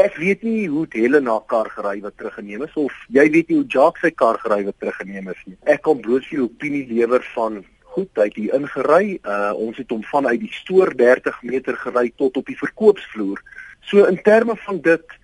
Ek 0.00 0.16
weet 0.16 0.44
nie 0.44 0.68
hoe 0.72 0.86
Helena 0.92 1.34
kar 1.48 1.68
gery 1.72 1.98
wat 2.00 2.16
teruggeneem 2.16 2.64
is 2.64 2.76
of 2.80 2.92
jy 3.12 3.26
weet 3.32 3.50
nie 3.50 3.58
hoe 3.60 3.68
Jacques 3.68 4.06
sy 4.06 4.10
kar 4.16 4.38
gery 4.40 4.62
wat 4.64 4.78
teruggeneem 4.80 5.28
is 5.28 5.42
nie. 5.44 5.56
Ek 5.68 5.82
kan 5.84 6.00
bloot 6.00 6.24
vir 6.30 6.46
opinie 6.46 6.86
lewer 6.88 7.24
van 7.34 7.60
goed, 7.92 8.08
hy 8.16 8.28
het 8.30 8.38
hier 8.38 8.54
ingery. 8.56 9.18
Uh 9.20 9.52
ons 9.66 9.76
het 9.80 9.92
hom 9.92 10.04
vanuit 10.08 10.40
die 10.40 10.52
stoor 10.62 10.94
30 10.96 11.42
meter 11.44 11.76
gery 11.76 12.06
tot 12.16 12.40
op 12.40 12.48
die 12.48 12.56
verkoopsvloer. 12.56 13.42
So 13.84 14.08
in 14.08 14.16
terme 14.24 14.56
van 14.64 14.80
dit 14.80 15.18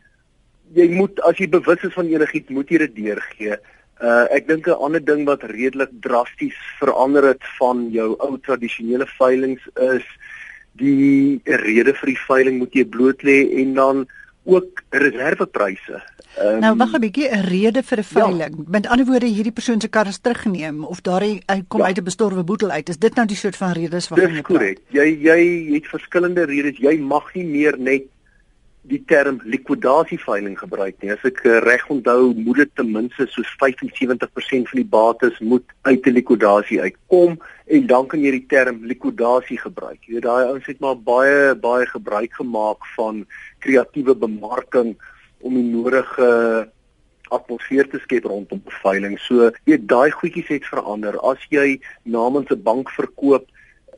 jy 0.77 0.91
moet 0.93 1.21
as 1.25 1.41
jy 1.41 1.49
bewus 1.49 1.85
is 1.89 1.97
van 1.97 2.13
enigiets, 2.13 2.53
moet 2.53 2.69
jy 2.69 2.83
dit 2.85 2.97
deurgee. 2.97 3.57
Uh 4.01 4.27
ek 4.31 4.47
dink 4.47 4.69
'n 4.69 4.79
ander 4.79 5.05
ding 5.05 5.25
wat 5.27 5.43
redelik 5.43 5.91
drasties 6.01 6.59
verander 6.79 7.25
het 7.25 7.43
van 7.59 7.89
jou 7.91 8.15
ou 8.19 8.39
tradisionele 8.39 9.07
veilinge 9.19 9.61
is 9.97 10.07
die 10.79 11.41
rede 11.45 11.95
vir 11.95 12.13
die 12.13 12.23
veiling 12.29 12.59
moet 12.59 12.75
jy 12.75 12.85
bloot 12.85 13.23
lê 13.27 13.39
en 13.63 13.75
dan 13.75 14.07
ook 14.49 14.83
reservepryse. 14.91 15.99
Um, 16.39 16.61
nou 16.63 16.77
wag 16.79 16.95
'n 16.95 17.01
bietjie 17.01 17.29
'n 17.29 17.45
rede 17.51 17.83
vir 17.83 17.99
'n 17.99 18.07
ja. 18.07 18.21
veiling. 18.21 18.55
Ja. 18.57 18.65
Met 18.67 18.87
ander 18.87 19.07
woorde 19.07 19.27
hierdie 19.27 19.53
persoon 19.53 19.81
se 19.81 19.89
kar 19.89 20.07
is 20.07 20.19
teruggeneem 20.19 20.85
of 20.85 21.01
daar 21.01 21.21
hy 21.21 21.65
kom 21.69 21.81
ja. 21.81 21.87
uit 21.87 21.99
'n 21.99 22.05
bestorwe 22.05 22.45
boetel 22.45 22.71
uit. 22.71 22.89
Is 22.89 22.99
dit 22.99 23.15
nou 23.15 23.27
die 23.27 23.37
soort 23.37 23.57
van 23.57 23.73
redes 23.73 24.09
waarvan 24.09 24.35
jy 24.35 24.43
praat? 24.43 24.49
Dis 24.49 24.57
korrek. 24.57 24.79
Jy 24.89 25.09
jy 25.23 25.75
het 25.75 25.87
verskillende 25.87 26.45
redes. 26.45 26.79
Jy 26.79 26.99
mag 26.99 27.35
nie 27.35 27.45
meer 27.45 27.79
net 27.79 28.03
die 28.89 29.01
term 29.11 29.41
likwidasieveiling 29.45 30.57
gebruik 30.59 30.97
nie. 31.03 31.13
As 31.13 31.25
ek 31.29 31.43
uh, 31.45 31.59
reg 31.65 31.85
onthou, 31.93 32.33
moet 32.37 32.63
dit 32.63 32.73
ten 32.79 32.91
minste 32.93 33.27
soos 33.33 33.51
75% 33.61 34.71
van 34.71 34.81
die 34.81 34.89
bates 34.97 35.39
moet 35.41 35.65
uit 35.89 36.07
'n 36.07 36.17
likwidasie 36.17 36.81
uitkom 36.81 37.39
en 37.67 37.87
dan 37.87 38.07
kan 38.07 38.25
jy 38.25 38.33
die 38.39 38.49
term 38.49 38.81
likwidasie 38.85 39.59
gebruik. 39.59 40.01
Jy 40.07 40.15
weet 40.15 40.27
daai 40.29 40.49
ouens 40.49 40.67
het 40.67 40.81
maar 40.81 40.97
baie 40.97 41.55
baie 41.55 41.87
gebruik 41.87 42.33
gemaak 42.41 42.87
van 42.97 43.27
kreatiewe 43.61 44.15
bemarking 44.15 44.97
om 45.41 45.55
die 45.55 45.69
nodige 45.69 46.69
atmosfeer 47.31 47.89
te 47.89 48.01
skep 48.03 48.25
rondom 48.25 48.63
veiling. 48.83 49.19
So, 49.21 49.51
jy 49.69 49.79
daai 49.85 50.11
goedjies 50.11 50.49
het 50.49 50.65
verander. 50.65 51.19
As 51.21 51.39
jy 51.51 51.81
namens 52.05 52.51
'n 52.51 52.63
bank 52.63 52.91
verkoop, 52.91 53.47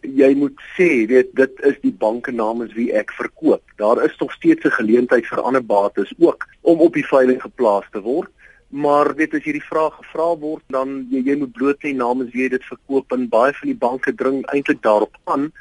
jy 0.02 0.34
moet 0.34 0.58
sê 0.76 1.06
weet 1.10 1.34
dit 1.36 1.62
is 1.68 1.76
die 1.82 1.92
banke 1.92 2.32
namens 2.32 2.72
wie 2.74 2.90
ek 2.92 3.12
verkoop. 3.16 3.62
Daar 3.76 4.02
is 4.04 4.16
tog 4.16 4.32
steeds 4.32 4.64
'n 4.64 4.78
geleentheid 4.78 5.26
vir 5.26 5.40
ander 5.40 5.64
bates 5.64 6.12
ook 6.18 6.46
om 6.62 6.80
op 6.80 6.94
die 6.94 7.06
veiling 7.06 7.40
geplaas 7.42 7.84
te 7.92 8.00
word. 8.00 8.30
Maar 8.70 9.14
weet 9.14 9.34
as 9.34 9.44
jy 9.44 9.52
die 9.52 9.70
vraag 9.70 9.96
gevra 9.98 10.36
word 10.38 10.62
dan 10.68 11.06
jy, 11.10 11.22
jy 11.26 11.36
moet 11.36 11.52
bloot 11.52 11.78
sê 11.82 11.94
namens 11.94 12.32
wie 12.32 12.42
jy 12.42 12.48
dit 12.48 12.64
verkoop 12.64 13.12
en 13.12 13.28
baie 13.28 13.52
van 13.52 13.68
die 13.68 13.78
banke 13.78 14.14
dring 14.14 14.44
eintlik 14.54 14.82
daarop 14.82 15.16
aan 15.24 15.52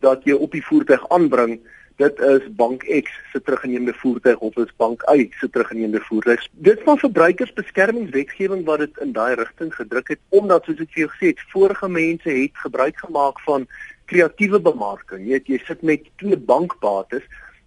dat 0.00 0.24
jy 0.24 0.34
op 0.34 0.52
die 0.52 0.64
voertuig 0.64 1.08
aanbring 1.08 1.60
dit 1.98 2.20
is 2.20 2.44
bank 2.54 2.84
X 2.86 3.10
se 3.32 3.40
teruggeneemde 3.42 3.92
voertuig 3.94 4.38
of 4.38 4.56
is 4.56 4.70
bank 4.76 5.02
Y 5.10 5.30
se 5.40 5.50
teruggeneemde 5.50 6.00
voertuig. 6.00 6.46
Dit 6.52 6.82
van 6.86 6.98
verbruikersbeskermingswetgewing 6.98 8.64
wat 8.64 8.84
dit 8.84 9.02
in 9.02 9.12
daai 9.12 9.34
rigting 9.34 9.74
gedruk 9.74 10.14
het 10.14 10.20
omdat 10.28 10.64
soos 10.64 10.84
ek 10.84 10.94
vir 10.94 11.04
jou 11.04 11.10
gesê 11.16 11.32
het, 11.32 11.42
vorige 11.50 11.90
mense 11.90 12.30
het 12.30 12.62
gebruik 12.62 13.02
gemaak 13.02 13.42
van 13.48 13.66
kreatiewe 14.08 14.62
bemarking. 14.62 15.26
Jy 15.26 15.40
weet 15.40 15.52
jy 15.52 15.60
sit 15.66 15.82
met 15.82 16.06
twee 16.22 16.38
bankbates, 16.38 17.26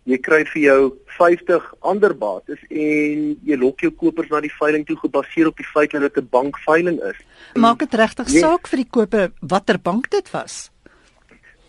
jy 0.10 0.18
kry 0.24 0.42
vir 0.54 0.62
jou 0.64 0.80
50 1.20 1.68
ander 1.92 2.16
bates 2.18 2.64
en 2.70 3.28
jy 3.46 3.58
lok 3.60 3.84
jou 3.84 3.92
kopers 3.92 4.32
na 4.32 4.40
die 4.42 4.54
veiling 4.56 4.88
toe 4.88 4.98
gebaseer 5.04 5.52
op 5.52 5.60
die 5.60 5.68
feit 5.74 5.92
dat 5.92 6.08
dit 6.08 6.24
'n 6.24 6.32
bankveiling 6.32 7.04
is. 7.04 7.20
Maak 7.56 7.80
dit 7.80 7.94
regtig 7.94 8.30
saak 8.30 8.68
vir 8.68 8.78
die 8.78 8.90
koper 8.90 9.32
watter 9.42 9.78
bank 9.78 10.10
dit 10.10 10.32
was? 10.32 10.72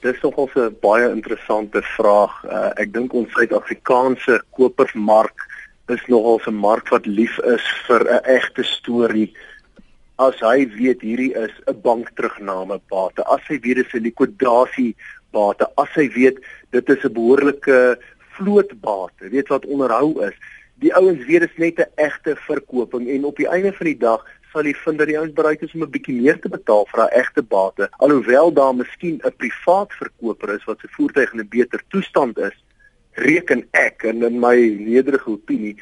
Dis 0.02 0.20
nogal 0.22 0.50
'n 0.54 0.76
baie 0.80 1.08
interessante 1.10 1.82
vraag. 1.82 2.32
Uh, 2.44 2.70
ek 2.82 2.92
dink 2.92 3.14
ons 3.14 3.30
Suid-Afrikaanse 3.32 4.42
kopersmark 4.50 5.46
is 5.88 6.02
nogal 6.08 6.40
'n 6.46 6.54
mark 6.54 6.88
wat 6.90 7.06
lief 7.06 7.38
is 7.38 7.62
vir 7.86 8.02
'n 8.02 8.24
egte 8.24 8.64
storie. 8.64 9.32
As 10.18 10.40
hy 10.40 10.66
weet 10.78 11.00
hierdie 11.00 11.34
is 11.34 11.54
'n 11.66 11.80
bankterugname 11.82 12.80
bate, 12.90 13.22
as 13.30 13.42
hy 13.48 13.58
weet 13.62 13.76
dis 13.76 13.94
'n 13.94 14.02
likwidasie 14.02 14.94
bate 15.32 15.66
as 15.76 15.92
hy 15.94 16.08
weet 16.16 16.38
dit 16.72 16.88
is 16.88 17.04
'n 17.04 17.12
behoorlike 17.12 17.98
vlootbate, 18.36 19.30
weet 19.30 19.48
wat 19.48 19.66
onderhou 19.66 20.20
is. 20.26 20.36
Die 20.82 20.94
ouens 20.94 21.24
weet 21.26 21.40
dit 21.46 21.50
is 21.50 21.58
net 21.58 21.78
'n 21.78 21.92
egte 21.96 22.36
verkoping 22.36 23.08
en 23.08 23.24
op 23.24 23.36
die 23.36 23.48
einde 23.48 23.72
van 23.72 23.86
die 23.86 23.98
dag 23.98 24.26
sal 24.52 24.68
jy 24.68 24.74
vind 24.84 24.98
dat 24.98 25.08
die 25.08 25.18
ouens 25.18 25.34
bereid 25.34 25.62
is 25.62 25.74
om 25.74 25.82
'n 25.82 25.90
bietjie 25.90 26.20
meer 26.20 26.38
te 26.40 26.48
betaal 26.48 26.86
vir 26.92 27.00
'n 27.04 27.14
egte 27.22 27.42
bate, 27.42 27.88
alhoewel 27.98 28.52
daar 28.52 28.74
miskien 28.74 29.20
'n 29.24 29.36
privaat 29.36 29.92
verkoper 29.92 30.54
is 30.54 30.64
wat 30.64 30.80
se 30.80 30.88
voertuig 30.96 31.32
in 31.32 31.40
'n 31.40 31.48
beter 31.48 31.82
toestand 31.88 32.38
is. 32.38 32.56
Reken 33.12 33.68
ek 33.72 34.04
en 34.04 34.22
in 34.22 34.40
my 34.40 34.56
nederige 34.78 35.30
opinie 35.30 35.76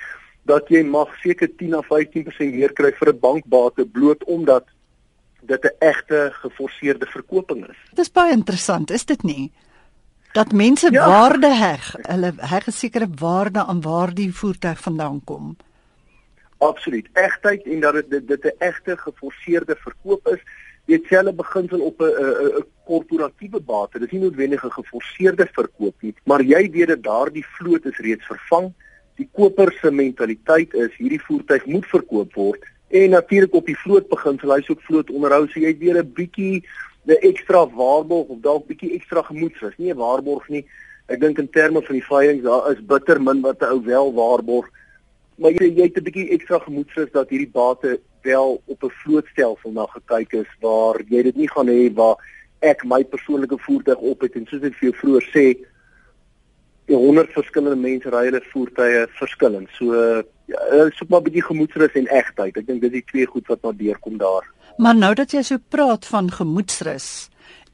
dat 0.44 0.68
jy 0.68 0.82
mag 0.82 1.08
seker 1.22 1.48
10 1.56 1.76
of 1.76 1.86
15% 1.86 2.54
meer 2.54 2.72
kry 2.72 2.92
vir 2.92 3.12
'n 3.12 3.20
bankbate 3.20 3.84
bloot 3.86 4.24
omdat 4.24 4.64
dit 5.42 5.64
'n 5.64 5.76
egte 5.78 6.30
geforseerde 6.32 7.06
verkoping 7.06 7.68
is. 7.68 7.76
Dit 7.90 7.98
is 7.98 8.12
baie 8.12 8.32
interessant, 8.32 8.90
is 8.90 9.04
dit 9.04 9.22
nie? 9.22 9.52
Dat 10.32 10.52
mense 10.52 10.88
ja. 10.92 11.06
waarde 11.06 11.54
heg, 11.54 11.94
hulle 12.02 12.32
heg 12.36 12.66
'n 12.66 12.72
sekere 12.72 13.08
waarde 13.18 13.64
aan 13.64 13.80
waar 13.80 14.14
die 14.14 14.34
voertuig 14.34 14.80
vandaan 14.80 15.24
kom. 15.24 15.56
Absoluut. 16.60 17.06
Egtheid 17.12 17.62
en 17.64 17.80
dat 17.80 17.94
dit 18.08 18.26
dit 18.28 18.44
'n 18.44 18.56
egte 18.58 18.96
geforseerde 18.96 19.76
verkoop 19.76 20.28
is, 20.28 20.42
weet 20.84 21.06
selfe 21.08 21.32
beginsel 21.32 21.80
op 21.80 22.00
'n 22.00 22.12
'n 22.58 22.64
korporatiewe 22.84 23.60
bate. 23.60 23.98
Dit 23.98 24.06
is 24.06 24.12
nie 24.12 24.20
noodwendig 24.20 24.64
'n 24.64 24.78
geforseerde 24.80 25.46
verkoop 25.52 25.96
nie, 26.00 26.14
maar 26.24 26.42
jy 26.42 26.70
weet 26.70 26.88
dat 26.88 27.02
daardie 27.02 27.46
vloot 27.56 27.84
is 27.84 27.96
reeds 27.98 28.26
vervang. 28.26 28.72
Die 29.14 29.28
koper 29.32 29.72
se 29.80 29.90
mentaliteit 29.90 30.74
is 30.74 30.96
hierdie 30.96 31.22
voertuig 31.22 31.64
moet 31.66 31.86
verkoop 31.86 32.34
word 32.34 32.64
en 32.88 33.10
natuurlik 33.10 33.54
op 33.54 33.66
die 33.66 33.78
vloot 33.78 34.08
beginsel, 34.08 34.54
hy's 34.54 34.68
ook 34.68 34.82
vloot 34.82 35.10
onderhou, 35.10 35.48
so 35.48 35.60
jy 35.60 35.78
weer 35.78 35.96
'n 36.02 36.12
bietjie 36.12 36.64
'n 37.06 37.16
ekstra 37.30 37.68
waarborg 37.68 38.28
of 38.28 38.40
dalk 38.40 38.66
bietjie 38.66 38.92
ekstra 38.92 39.22
gemoedsrus. 39.22 39.78
Nie 39.78 39.92
'n 39.92 39.96
waarborg 39.96 40.48
nie. 40.48 40.66
Ek 41.06 41.20
dink 41.20 41.38
in 41.38 41.50
terme 41.50 41.82
van 41.82 41.94
die 41.94 42.04
veiling 42.04 42.42
daar 42.42 42.70
is 42.70 42.86
bitter 42.86 43.22
min 43.22 43.40
wat 43.40 43.62
'n 43.62 43.72
ou 43.72 43.84
wel 43.84 44.12
waarborg 44.14 44.68
maar 45.40 45.56
jy 45.56 45.70
jy 45.72 45.88
het 45.88 45.96
'n 45.96 46.06
bietjie 46.08 46.30
ekstra 46.36 46.58
gemoedsrus 46.58 47.10
dat 47.12 47.30
hierdie 47.30 47.50
bate 47.52 48.00
wel 48.22 48.62
op 48.66 48.84
'n 48.84 48.96
vlootstelsel 49.02 49.72
na 49.72 49.86
gekyk 49.86 50.32
is 50.32 50.50
waar 50.60 51.00
jy 51.08 51.22
dit 51.22 51.36
nie 51.36 51.48
gaan 51.48 51.68
hê 51.68 51.92
waar 51.94 52.16
ek 52.60 52.84
my 52.84 53.04
persoonlike 53.04 53.58
voertuig 53.58 53.98
op 53.98 54.20
het 54.20 54.34
en 54.36 54.46
soos 54.46 54.62
ek 54.62 54.74
vir 54.74 54.90
jou 54.90 54.96
vroeër 55.00 55.26
sê 55.32 55.46
die 56.90 56.96
100 56.96 57.32
verskillende 57.32 57.80
mense 57.80 58.10
ry 58.10 58.24
hulle 58.26 58.42
voertuie 58.52 59.06
verskillend. 59.18 59.68
So 59.78 59.94
ja, 60.50 60.90
soek 60.98 61.08
maar 61.08 61.20
'n 61.20 61.28
bietjie 61.28 61.46
gemoedsrus 61.46 61.94
en 61.94 62.06
egtheid. 62.06 62.56
Ek 62.56 62.66
dink 62.66 62.80
dis 62.80 62.90
die 62.98 63.04
twee 63.12 63.26
goed 63.26 63.46
wat 63.46 63.62
maar 63.62 63.76
deurkom 63.76 64.18
daar. 64.18 64.44
Maar 64.76 64.96
nou 64.96 65.14
dat 65.14 65.30
jy 65.32 65.42
so 65.42 65.56
praat 65.68 66.06
van 66.06 66.30
gemoedsrus 66.30 67.30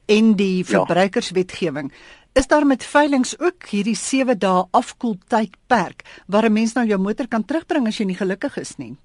en 0.07 0.37
die 0.37 0.59
ja. 0.59 0.65
verbruikerswetgewing, 0.65 1.91
ja. 1.91 1.97
Is 2.37 2.47
daar 2.47 2.67
met 2.67 2.85
veilinge 2.85 3.39
ook 3.39 3.65
hierdie 3.73 3.97
7 3.97 4.37
dae 4.39 4.65
afkoeltydperk 4.77 6.03
waar 6.27 6.45
'n 6.45 6.53
mens 6.53 6.75
nou 6.75 6.87
jou 6.87 6.99
motor 7.01 7.29
kan 7.29 7.45
terugbring 7.45 7.87
as 7.87 7.99
jy 7.99 8.05
nie 8.05 8.17
gelukkig 8.17 8.57
is 8.57 8.77
nie? 8.77 8.97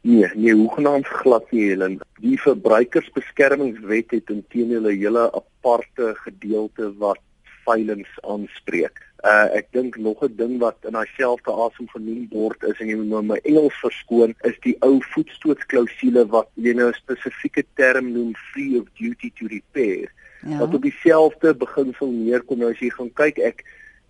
Nee, 0.00 0.30
nee, 0.34 0.54
hoegenaamd 0.54 1.06
glad 1.06 1.52
nie, 1.52 1.68
Helen. 1.68 2.00
Die 2.18 2.40
verbruikersbeskermingswet 2.40 4.10
het 4.10 4.30
intedeel 4.30 4.82
'n 4.82 4.98
hele 4.98 5.30
aparte 5.32 6.14
gedeelte 6.24 6.96
wat 6.98 7.20
veilinge 7.64 8.18
aanspreek. 8.22 8.98
Uh 9.22 9.46
ek 9.54 9.66
dink 9.70 9.96
nog 9.96 10.22
'n 10.22 10.36
ding 10.36 10.58
wat 10.58 10.76
in 10.82 10.98
dieselfde 10.98 11.52
asem 11.52 11.88
genoem 11.88 12.26
word 12.30 12.62
is 12.62 12.80
en 12.80 12.88
jy 12.88 12.96
moet 12.96 13.08
nou 13.08 13.22
my 13.22 13.40
Engels 13.44 13.78
verskoon, 13.80 14.34
is 14.42 14.58
die 14.60 14.76
ou 14.80 14.98
voetstootsklausule 15.14 16.26
wat 16.26 16.48
jy 16.54 16.72
nou 16.72 16.88
'n 16.88 17.02
spesifieke 17.04 17.64
term 17.74 18.12
noem 18.12 18.34
free 18.34 18.80
of 18.80 18.86
duty 18.98 19.30
to 19.38 19.46
repair 19.46 20.10
ja. 20.42 20.58
wat 20.58 20.74
op 20.74 20.82
dieselfde 20.82 21.54
beginsel 21.54 22.10
neerkom. 22.10 22.58
Nou 22.58 22.72
as 22.72 22.82
jy 22.82 22.90
gaan 22.90 23.12
kyk 23.12 23.38
ek 23.38 23.64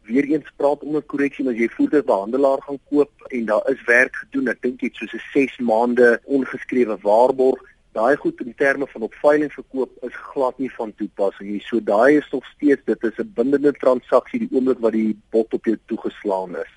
weer 0.06 0.24
eens 0.30 0.50
praat 0.56 0.82
om 0.82 0.96
'n 0.96 1.06
korreksie 1.06 1.48
as 1.48 1.56
jy 1.56 1.68
voertuig 1.68 2.04
behandelaar 2.04 2.62
gaan 2.62 2.78
koop 2.90 3.10
en 3.28 3.44
daar 3.44 3.70
is 3.70 3.82
werk 3.86 4.16
gedoen 4.16 4.48
ek 4.48 4.62
dink 4.62 4.80
dit 4.80 4.94
soos 4.94 5.14
'n 5.14 5.24
6 5.32 5.58
maande 5.58 6.20
ongeskrewe 6.24 6.96
waarborg. 7.02 7.60
Daai 7.92 8.16
goed 8.16 8.40
in 8.40 8.54
terme 8.54 8.86
van 8.86 9.02
op 9.02 9.14
veiling 9.14 9.52
verkoop 9.52 9.90
is 10.02 10.14
glad 10.14 10.58
nie 10.58 10.72
van 10.72 10.94
toepassing 10.94 11.50
nie. 11.50 11.60
So 11.60 11.80
daai 11.80 12.16
is 12.16 12.30
nog 12.30 12.44
steeds 12.44 12.82
dit 12.84 13.04
is 13.04 13.18
'n 13.18 13.32
bindende 13.34 13.72
transaksie 13.72 14.38
die 14.38 14.52
oomblik 14.52 14.78
wat 14.78 14.92
die 14.92 15.18
bot 15.30 15.52
op 15.54 15.64
jou 15.64 15.78
toegeslaan 15.86 16.56
is. 16.56 16.72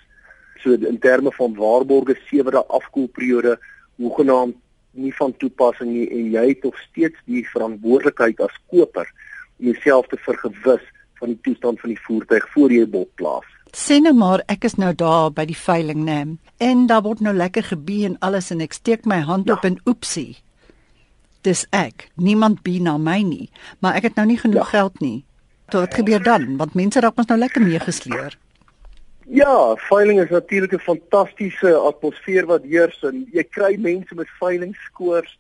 So 0.60 0.72
in 0.72 1.00
terme 1.00 1.32
van 1.32 1.56
waarborge 1.56 2.18
sewe 2.30 2.52
dae 2.52 2.66
afkoelperiode 2.68 3.60
hoegenaamd 3.96 4.56
nie 4.92 5.14
van 5.16 5.38
toepassing 5.38 5.92
nie 5.92 6.10
en 6.10 6.32
jy 6.32 6.48
het 6.48 6.64
nog 6.64 6.78
steeds 6.80 7.20
die 7.26 7.46
verantwoordelikheid 7.48 8.40
as 8.40 8.56
koper 8.72 9.12
jouself 9.60 10.08
te 10.08 10.18
vergewis 10.26 10.84
van 11.20 11.34
die 11.34 11.40
toestand 11.44 11.80
van 11.80 11.94
die 11.94 12.02
voertuig 12.08 12.50
voor 12.54 12.74
jy 12.74 12.86
bot 12.90 13.10
plaas. 13.20 13.48
Sien 13.76 14.04
nou 14.08 14.16
maar, 14.18 14.42
ek 14.50 14.66
is 14.66 14.80
nou 14.82 14.94
daar 14.98 15.30
by 15.36 15.46
die 15.46 15.58
veiling 15.58 16.04
neem 16.08 16.38
en 16.58 16.88
daar 16.90 17.04
word 17.06 17.22
nou 17.22 17.36
lekker 17.36 17.68
gebie 17.70 18.06
en 18.08 18.18
alles 18.26 18.50
en 18.52 18.64
ek 18.66 18.74
steek 18.74 19.06
my 19.06 19.20
hand 19.28 19.48
ja. 19.48 19.58
op 19.60 19.68
en 19.68 19.78
oepsie. 19.86 20.40
Dis 21.46 21.66
ek. 21.76 22.10
Niemand 22.20 22.64
bi 22.66 22.80
na 22.84 22.98
my 23.00 23.22
nie, 23.24 23.50
maar 23.80 24.00
ek 24.00 24.10
het 24.10 24.20
nou 24.20 24.26
nie 24.28 24.40
genoeg 24.40 24.66
ja. 24.66 24.80
geld 24.80 25.00
nie. 25.04 25.20
Wat 25.72 25.94
gebeur 25.94 26.24
dan? 26.24 26.56
Want 26.58 26.74
mense 26.74 27.00
raak 27.00 27.16
mos 27.20 27.30
nou 27.30 27.38
lekker 27.38 27.62
meegesleer. 27.62 28.36
Ja, 29.30 29.76
veiling 29.86 30.20
is 30.24 30.32
natuurlik 30.34 30.74
'n 30.74 30.82
fantastiese 30.82 31.76
atmosfeer 31.78 32.46
wat 32.46 32.64
heers 32.64 32.98
en 33.04 33.28
jy 33.32 33.44
kry 33.44 33.76
mense 33.78 34.16
met 34.16 34.28
veilingskoors 34.40 35.38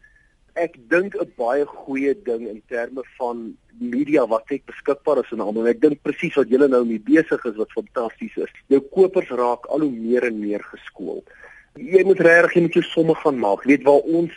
ek 0.59 0.75
dink 0.91 1.15
'n 1.15 1.31
baie 1.37 1.65
goeie 1.65 2.13
ding 2.25 2.47
in 2.47 2.61
terme 2.67 3.03
van 3.17 3.55
media 3.79 4.25
wat 4.27 4.51
ek 4.51 4.65
beskikbaar 4.65 5.23
is 5.23 5.31
en 5.31 5.39
almal. 5.39 5.67
Ek 5.67 5.81
dink 5.81 6.01
presies 6.03 6.35
wat 6.35 6.49
julle 6.49 6.67
nou 6.67 6.83
mee 6.85 6.99
besig 6.99 7.45
is 7.45 7.55
wat 7.55 7.71
fantasties 7.71 8.35
is. 8.37 8.51
Jou 8.67 8.81
kopers 8.91 9.29
raak 9.29 9.65
al 9.69 9.85
hoe 9.87 9.91
meer 9.91 10.27
en 10.27 10.39
meer 10.39 10.63
geskool. 10.73 11.23
Jy 11.75 12.03
moet 12.03 12.19
regtig 12.19 12.55
jy 12.55 12.61
moet 12.61 12.79
jou 12.79 12.83
somme 12.83 13.15
gaan 13.15 13.39
maak. 13.39 13.63
Weet 13.63 13.83
waar 13.87 14.03
ons 14.03 14.31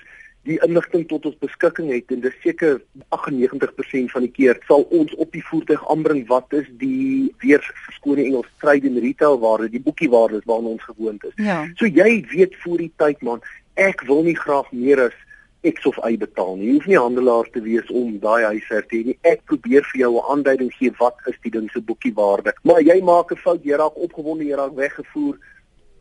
die 0.49 0.59
inligting 0.67 1.05
tot 1.07 1.27
ons 1.29 1.39
beskikking 1.39 1.93
het 1.93 2.11
en 2.11 2.23
dis 2.25 2.39
seker 2.43 2.81
98% 3.15 4.11
van 4.11 4.25
die 4.27 4.33
keer 4.35 4.59
sal 4.67 4.83
ons 4.91 5.13
op 5.23 5.31
die 5.35 5.43
voertuig 5.47 5.83
aanbring 5.93 6.25
wat 6.31 6.55
is 6.59 6.67
die 6.81 7.31
weer 7.45 7.63
verskone 7.87 8.25
Engels 8.25 8.51
trade 8.63 8.91
and 8.91 8.99
retail 9.05 9.39
waarde, 9.43 9.71
die 9.71 9.83
boekie 9.83 10.11
waardes 10.11 10.43
waarna 10.51 10.75
ons 10.75 10.89
gewoond 10.89 11.23
is. 11.31 11.37
Ja. 11.39 11.63
So 11.79 11.87
jy 11.87 12.25
weet 12.33 12.59
voor 12.65 12.83
die 12.83 12.91
tyd 12.99 13.23
man, 13.23 13.45
ek 13.79 14.03
wil 14.09 14.27
nie 14.27 14.37
graag 14.39 14.67
meer 14.75 15.07
as 15.07 15.21
X 15.63 15.87
of 15.87 15.99
Y 16.03 16.17
betaal 16.19 16.57
nie. 16.57 16.67
Jy 16.67 16.73
hoef 16.77 16.87
nie 16.91 16.99
handelaar 16.99 17.49
te 17.55 17.61
wees 17.63 17.91
om 17.95 18.17
daai 18.23 18.43
huishoud 18.51 18.89
te 18.91 18.99
hê 18.99 19.05
nie. 19.11 19.19
Ek 19.23 19.45
probeer 19.47 19.87
vir 19.93 20.01
jou 20.01 20.13
'n 20.19 20.31
aanduiding 20.35 20.73
gee 20.75 20.91
wat 20.99 21.17
is 21.31 21.39
die 21.43 21.51
ding 21.51 21.71
se 21.71 21.81
boekie 21.81 22.15
waarde. 22.15 22.53
Maar 22.65 22.83
jy 22.83 23.01
maak 23.03 23.31
'n 23.33 23.37
fout, 23.37 23.63
jy 23.65 23.77
raak 23.77 23.97
opgewonde, 23.97 24.45
jy 24.45 24.57
raak 24.57 24.75
weggevoer, 24.75 25.39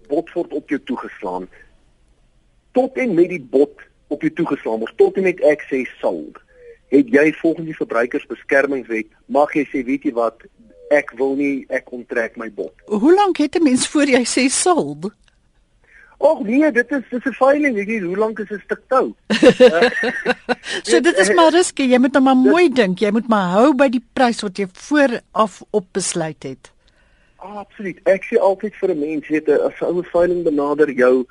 bot 0.08 0.34
word 0.34 0.54
op 0.54 0.70
jou 0.70 0.80
toegeslaan. 0.80 1.48
Tot 2.74 2.98
en 2.98 3.14
met 3.14 3.30
die 3.30 3.42
bot 3.42 3.76
op 4.08 4.22
jou 4.22 4.34
toegeslaan 4.34 4.80
word, 4.80 4.98
tot 4.98 5.18
en 5.18 5.24
met 5.24 5.40
ek 5.42 5.62
sê 5.70 5.86
sold. 6.00 6.38
Het 6.90 7.08
jy 7.08 7.34
volgens 7.34 7.66
die 7.66 7.76
verbruikersbeskermingswet 7.76 9.08
mag 9.26 9.54
jy 9.54 9.66
sê 9.66 9.86
weet 9.86 10.04
jy 10.04 10.14
wat 10.14 10.44
ek 10.92 11.14
wil 11.16 11.36
nie 11.36 11.66
ek 11.70 11.92
onttrek 11.92 12.36
my 12.36 12.50
bot. 12.52 12.74
Hoe 12.86 13.14
lank 13.16 13.38
het 13.38 13.56
'n 13.56 13.64
mens 13.64 13.88
voor 13.88 14.10
jy 14.10 14.26
sê 14.26 14.50
sold? 14.50 15.12
Och 16.22 16.44
nee, 16.46 16.72
dit 16.72 16.92
is 16.92 17.04
dis 17.10 17.24
'n 17.26 17.34
veiling, 17.34 17.78
ek 17.82 17.88
weet 17.88 18.04
hoe 18.06 18.18
lank 18.18 18.40
is 18.40 18.52
'n 18.54 18.62
stuk 18.64 18.82
tou. 18.88 19.16
so 20.90 21.00
dit 21.00 21.18
is 21.18 21.34
maar 21.34 21.50
risky, 21.52 21.88
jy 21.90 21.98
moet 21.98 22.14
nou 22.14 22.24
maar 22.24 22.38
mooi 22.38 22.70
dink, 22.70 23.00
jy 23.02 23.10
moet 23.12 23.28
maar 23.28 23.48
hou 23.58 23.74
by 23.74 23.90
die 23.90 24.04
prys 24.14 24.42
wat 24.46 24.58
jy 24.58 24.68
vooraf 24.72 25.62
op 25.70 25.88
besluit 25.98 26.44
het. 26.44 26.70
Ah, 27.42 27.58
absoluut. 27.66 27.98
Ek 28.06 28.28
sê 28.30 28.38
altyd 28.38 28.78
vir 28.78 28.94
'n 28.94 29.00
mens, 29.00 29.28
weet 29.28 29.50
jy, 29.50 29.58
as 29.58 29.82
'n 29.82 29.90
ou 29.90 30.04
veiling 30.14 30.44
benader 30.46 30.92
jou, 30.94 31.26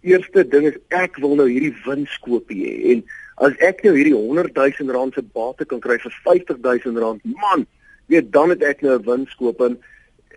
eerste 0.00 0.48
ding 0.48 0.70
is 0.70 0.78
ek 0.94 1.18
wil 1.18 1.34
nou 1.34 1.48
hierdie 1.50 1.74
wins 1.86 2.14
koop 2.22 2.46
hê 2.54 2.94
en 2.94 3.02
as 3.42 3.58
ek 3.58 3.82
nou 3.82 3.94
hierdie 3.96 4.14
100 4.14 4.54
000 4.54 4.94
rand 4.94 5.14
se 5.14 5.22
bate 5.22 5.66
kan 5.66 5.80
kry 5.80 5.98
vir 5.98 6.14
50 6.24 6.62
000 6.62 7.02
rand, 7.02 7.20
man, 7.24 7.66
weet 8.06 8.30
dan 8.32 8.54
het 8.54 8.62
ek 8.62 8.82
nou 8.82 8.94
'n 8.98 9.02
wins 9.02 9.34
koop 9.34 9.60
en 9.60 9.78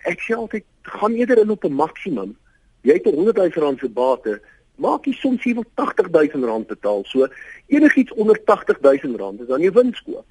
ek 0.10 0.26
sê 0.26 0.34
altyd 0.34 0.66
gaan 0.82 1.14
eerder 1.14 1.46
in 1.46 1.54
op 1.54 1.66
'n 1.66 1.74
maksimum 1.74 2.36
jy 2.82 2.98
het 2.98 3.06
100 3.06 3.38
000 3.38 3.66
rand 3.66 3.80
se 3.80 3.90
bate, 3.90 4.40
maak 4.82 5.06
jy 5.06 5.14
soms 5.14 5.44
hier 5.44 5.56
wel 5.56 5.68
80 5.76 6.12
000 6.12 6.46
rand 6.50 6.68
betaal. 6.68 7.04
So 7.06 7.28
enigiets 7.68 8.14
onder 8.14 8.40
80 8.46 8.82
000 8.82 9.18
rand 9.18 9.42
is 9.42 9.48
dan 9.48 9.62
jou 9.62 9.74
winskoop. 9.74 10.26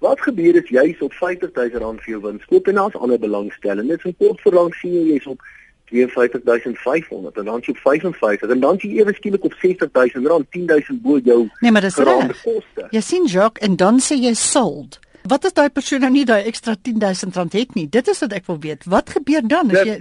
Wat 0.00 0.20
gebeur 0.24 0.56
as 0.56 0.68
jy 0.72 0.94
so 0.98 1.08
50 1.12 1.52
000 1.54 1.82
rand 1.82 2.00
vir 2.00 2.14
jou 2.14 2.22
winskoop 2.24 2.68
en 2.68 2.78
daar's 2.80 2.96
ander 2.96 3.18
belangstelling? 3.18 3.88
Dit 3.88 4.04
is 4.04 4.12
'n 4.12 4.16
kort 4.18 4.40
verlang 4.40 4.74
sien 4.74 4.92
jy 4.92 5.12
jy's 5.12 5.26
op 5.26 5.42
52500 5.90 7.36
en 7.36 7.44
dan 7.44 7.60
jy 7.66 7.74
55 7.74 8.50
en 8.50 8.60
dan 8.60 8.76
jy 8.78 8.90
ewe 9.00 9.14
skielik 9.14 9.44
op 9.44 9.54
60000 9.58 10.26
rand 10.26 10.50
10000 10.50 11.02
bo 11.02 11.18
jou 11.18 11.48
Nee 11.60 11.70
maar 11.70 11.80
dis 11.80 11.96
reg. 11.96 12.44
Jy 12.90 13.00
sien 13.00 13.26
Jacques 13.26 13.68
en 13.68 13.76
dan 13.76 13.98
sê 13.98 14.14
jy 14.14 14.34
sold. 14.34 15.00
Wat 15.28 15.44
is 15.44 15.52
daai 15.52 15.68
persoon 15.68 16.00
nou 16.00 16.10
nie 16.10 16.24
daai 16.24 16.44
ekstra 16.44 16.76
10000 16.82 17.36
rand 17.36 17.52
het 17.52 17.74
nie? 17.74 17.88
Dit 17.88 18.08
is 18.08 18.20
wat 18.20 18.32
ek 18.32 18.46
wil 18.46 18.60
weet. 18.60 18.84
Wat 18.84 19.10
gebeur 19.10 19.42
dan 19.42 19.70
as 19.70 19.86
jy 19.86 19.98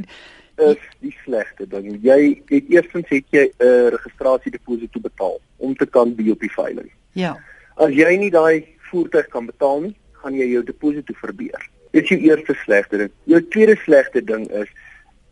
is 0.60 0.82
die 1.00 1.14
slegste 1.24 1.68
ding. 1.68 1.98
Jy 2.04 2.20
het 2.52 2.70
eerstens 2.70 3.10
het 3.10 3.26
jy 3.32 3.46
'n 3.48 3.66
uh, 3.66 3.88
registrasiedeposito 3.96 5.00
betaal 5.00 5.40
om 5.58 5.76
te 5.76 5.86
kan 5.86 6.16
by 6.16 6.30
op 6.32 6.40
die 6.40 6.52
veiling. 6.52 6.92
Ja. 7.14 7.38
As 7.76 7.94
jy 7.96 8.18
nie 8.18 8.32
daai 8.32 8.66
voertuig 8.92 9.28
kan 9.28 9.46
betaal 9.46 9.82
nie, 9.82 9.96
gaan 10.22 10.34
jy 10.34 10.50
jou 10.52 10.64
deposito 10.64 11.14
verbeur. 11.14 11.70
Dit 11.92 12.04
is 12.04 12.10
jou 12.10 12.20
eerste 12.20 12.54
slegte 12.54 12.98
ding. 12.98 13.12
Jou 13.24 13.42
tweede 13.48 13.76
slegte 13.76 14.24
ding 14.24 14.50
is 14.52 14.70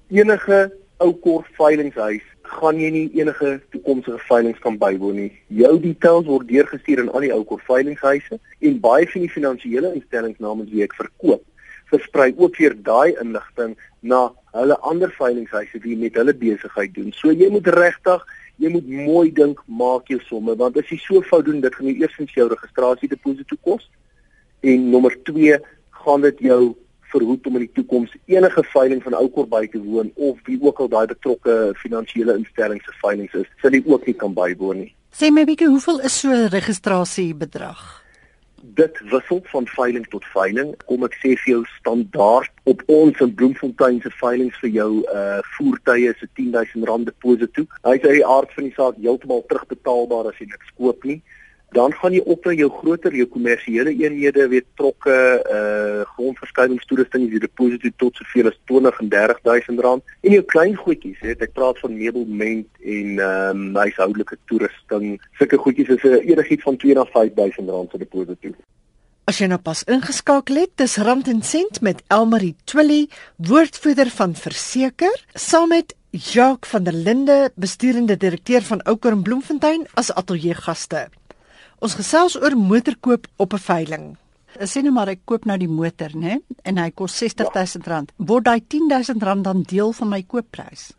enige 0.10 0.72
ou 0.98 1.14
kort 1.14 1.46
veilinghuis 1.58 2.24
gaan 2.48 2.80
jy 2.80 2.90
nie 2.90 3.10
enige 3.20 3.60
toekomstige 3.70 4.20
veilinge 4.30 4.60
kan 4.64 4.78
bywoon 4.78 5.16
nie. 5.16 5.32
Jou 5.48 5.80
details 5.80 6.26
word 6.26 6.48
deurgestuur 6.48 7.00
aan 7.04 7.12
al 7.12 7.26
die 7.28 7.34
ou 7.36 7.44
kort 7.44 7.66
veilinghuise 7.68 8.40
en 8.60 8.80
baie 8.80 9.08
van 9.12 9.22
die 9.22 9.34
finansiële 9.34 9.94
instellings 9.94 10.40
namens 10.40 10.72
wie 10.72 10.84
ek 10.84 10.96
verkoop 10.96 11.44
versprei 11.92 12.34
ook 12.38 12.58
weer 12.58 12.76
daai 12.76 13.16
inligting 13.22 13.78
na 14.02 14.28
hulle 14.52 14.78
ander 14.80 15.12
veilinghuise 15.12 15.80
wie 15.84 15.98
met 15.98 16.16
hulle 16.16 16.34
besigheid 16.34 16.94
doen. 16.94 17.14
So 17.16 17.32
jy 17.32 17.50
moet 17.50 17.68
regtig 17.68 18.26
Jy 18.58 18.72
moet 18.74 18.88
mooi 18.90 19.30
dink, 19.34 19.60
maak 19.70 20.10
jou 20.10 20.18
somme 20.26 20.56
want 20.58 20.78
as 20.82 20.90
jy 20.90 20.98
so 21.04 21.22
fout 21.30 21.46
doen, 21.46 21.62
dit 21.62 21.76
gaan 21.76 21.90
jy 21.92 22.00
eerstens 22.02 22.34
jou 22.34 22.48
registrasie 22.50 23.10
deposito 23.12 23.58
kos 23.62 23.86
en 24.66 24.88
nommer 24.94 25.14
2 25.30 25.60
gaan 26.02 26.26
dit 26.26 26.42
jou 26.48 26.62
verhoed 27.12 27.46
om 27.48 27.60
in 27.60 27.68
die 27.68 27.76
toekoms 27.78 28.16
enige 28.26 28.64
veiling 28.72 29.04
van 29.06 29.16
ou 29.20 29.28
kor 29.36 29.46
by 29.52 29.62
te 29.72 29.80
woon 29.84 30.10
of 30.16 30.42
wie 30.50 30.58
ook 30.64 30.82
al 30.84 30.90
daai 30.96 31.06
betrokke 31.14 31.60
finansiële 31.84 32.36
instelling 32.42 32.82
se 32.84 32.98
veilings 33.04 33.38
is, 33.38 33.48
sal 33.62 33.78
jy 33.78 33.84
ook 33.86 34.10
nie 34.10 34.18
kan 34.18 34.34
bywoon 34.36 34.82
nie. 34.84 34.92
Sê 35.14 35.30
my 35.34 35.46
bietjie, 35.48 35.70
hoeveel 35.70 36.02
is 36.10 36.18
so 36.20 36.34
'n 36.34 36.50
registrasiebedrag? 36.50 38.07
Dit 38.62 39.00
wissel 39.10 39.42
van 39.44 39.68
veiling 39.68 40.08
tot 40.10 40.26
veiling. 40.34 40.74
Kom 40.86 41.04
ek 41.04 41.18
sê 41.22 41.36
vir 41.44 41.52
jou 41.52 41.64
standaard 41.78 42.52
op 42.64 42.84
ons 42.88 43.20
in 43.24 43.34
Bloemfontein 43.36 44.02
se 44.02 44.12
veilings 44.20 44.58
vir 44.64 44.70
jou 44.70 44.92
uh 45.14 45.40
voertuie 45.58 46.10
'n 46.10 46.54
R10000 46.58 47.06
deposito. 47.12 47.66
Hy's 47.84 48.04
uit 48.04 48.20
die 48.20 48.26
aard 48.26 48.54
van 48.54 48.64
die 48.64 48.74
saak 48.74 48.98
heeltemal 48.98 49.46
terugbetaalbaar 49.48 50.32
as 50.32 50.40
jy 50.42 50.50
niks 50.50 50.74
koop 50.78 51.04
nie 51.04 51.22
dan 51.76 51.94
gaan 51.94 52.14
jy 52.16 52.22
op 52.26 52.46
na 52.46 52.54
jou 52.56 52.70
groter 52.72 53.16
jou 53.16 53.26
kommersiële 53.28 53.92
eenhede 53.92 54.48
weet 54.48 54.68
trokke 54.80 55.18
uh 55.58 56.06
grondverskuiwingstoerusting 56.18 57.28
die 57.30 57.42
deposito 57.44 57.90
tot 57.98 58.16
soveel 58.16 58.48
as 58.52 58.58
20 58.72 59.02
en 59.04 59.10
30000 59.10 59.84
rand 59.86 60.16
en 60.22 60.32
jou 60.32 60.44
klein 60.54 60.76
goedjies 60.76 61.20
weet 61.22 61.44
ek 61.44 61.54
praat 61.58 61.80
van 61.84 61.98
meubelment 61.98 62.68
en 62.82 63.20
ehm 63.20 63.62
um, 63.68 63.76
huishoudelike 63.76 64.38
toerusting. 64.46 65.20
Sulke 65.38 65.58
goedjies 65.58 65.90
is 65.98 66.04
'n 66.04 66.18
uh, 66.18 66.30
enigiets 66.32 66.64
van 66.64 66.78
2 66.78 66.94
na 66.94 67.06
5000 67.06 67.70
rand 67.70 67.92
se 67.92 67.98
deposito 67.98 68.56
As 69.28 69.42
jy 69.42 69.48
nou 69.52 69.60
pas 69.60 69.84
ingeskakel 69.84 70.56
het, 70.56 70.70
dis 70.80 70.94
Rand 71.04 71.28
en 71.28 71.42
Sent 71.44 71.82
met 71.82 72.00
Elmarie 72.08 72.56
Twilly, 72.64 73.10
woordvoerder 73.36 74.08
van 74.10 74.36
Verseker, 74.36 75.12
saam 75.34 75.68
met 75.68 75.96
Jacques 76.12 76.72
van 76.72 76.84
der 76.84 76.94
Linde, 76.94 77.52
besturende 77.56 78.16
direkteur 78.18 78.62
van 78.62 78.82
Ouker 78.88 79.12
en 79.12 79.22
Bloemfontein 79.22 79.84
as 80.00 80.14
ateljeegaste. 80.14 81.10
Ons 81.78 81.94
gesels 81.94 82.34
oor 82.42 82.56
motorkoop 82.58 83.28
op 83.38 83.54
'n 83.54 83.62
veiling. 83.62 84.06
Sê 84.66 84.82
nou 84.82 84.92
maar 84.94 85.08
ek 85.08 85.20
koop 85.26 85.46
nou 85.46 85.58
die 85.58 85.68
motor, 85.70 86.10
né? 86.16 86.40
En 86.64 86.78
hy 86.78 86.90
kos 86.90 87.22
R60000. 87.22 88.10
Ja. 88.18 88.26
Word 88.26 88.46
daai 88.46 88.62
R10000 88.62 89.42
dan 89.44 89.62
deel 89.62 89.92
van 89.92 90.10
my 90.10 90.24
koopprys? 90.24 90.94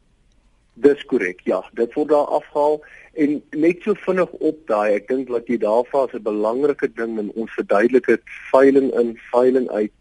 Dis 0.74 1.04
korrek. 1.04 1.40
Ja, 1.44 1.62
dit 1.72 1.94
word 1.94 2.08
daar 2.08 2.26
afhaal 2.26 2.80
en 3.14 3.42
net 3.50 3.82
so 3.82 3.94
vinnig 3.94 4.30
op 4.30 4.66
daai. 4.66 4.94
Ek 4.94 5.08
dink 5.08 5.26
dat 5.28 5.46
jy 5.48 5.58
daarvan 5.58 6.08
'n 6.12 6.22
belangrike 6.22 6.92
ding 6.94 7.18
in 7.18 7.32
ons 7.34 7.50
verduidelik 7.50 8.06
het 8.06 8.22
veiling 8.52 8.92
in, 8.94 9.18
veiling 9.32 9.68
uit. 9.68 9.92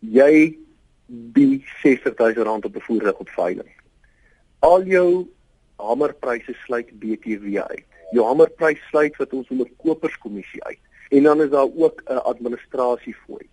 Jy 0.00 0.58
bi 1.06 1.64
R60000 1.82 2.64
op 2.64 2.76
'n 2.76 2.80
voertuig 2.80 3.18
op 3.18 3.28
veiling. 3.28 3.70
Al 4.58 4.82
jou 4.82 5.26
hamerpryse 5.76 6.54
sluit 6.64 6.98
BTW 7.00 7.56
uit 7.56 7.88
jou 8.10 8.26
hamerprys 8.26 8.80
sluit 8.90 9.16
wat 9.16 9.32
ons 9.32 9.48
noem 9.48 9.62
'n 9.62 9.76
koperskommissie 9.76 10.64
uit. 10.64 10.78
En 11.10 11.22
dan 11.22 11.42
is 11.42 11.50
daar 11.50 11.68
ook 11.74 12.02
'n 12.06 12.22
administrasiefooi. 12.32 13.48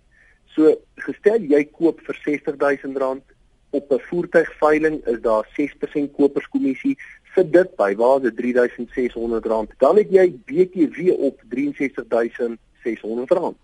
So 0.56 0.82
gestel 0.96 1.42
jy 1.42 1.66
koop 1.66 2.00
vir 2.06 2.16
R60000 2.16 3.24
op 3.70 3.92
'n 3.92 4.00
voertuigveiling 4.00 5.06
is 5.06 5.22
daar 5.22 5.48
6% 5.58 6.14
koperskommissie 6.14 6.98
sit 7.36 7.54
dit 7.54 7.76
by 7.76 7.96
waar 7.96 8.22
dit 8.22 8.42
R3600 8.42 9.76
dan 9.78 9.98
het 9.98 10.10
jy 10.10 10.34
BTW 10.46 11.10
op 11.20 11.42
R63600. 11.50 13.56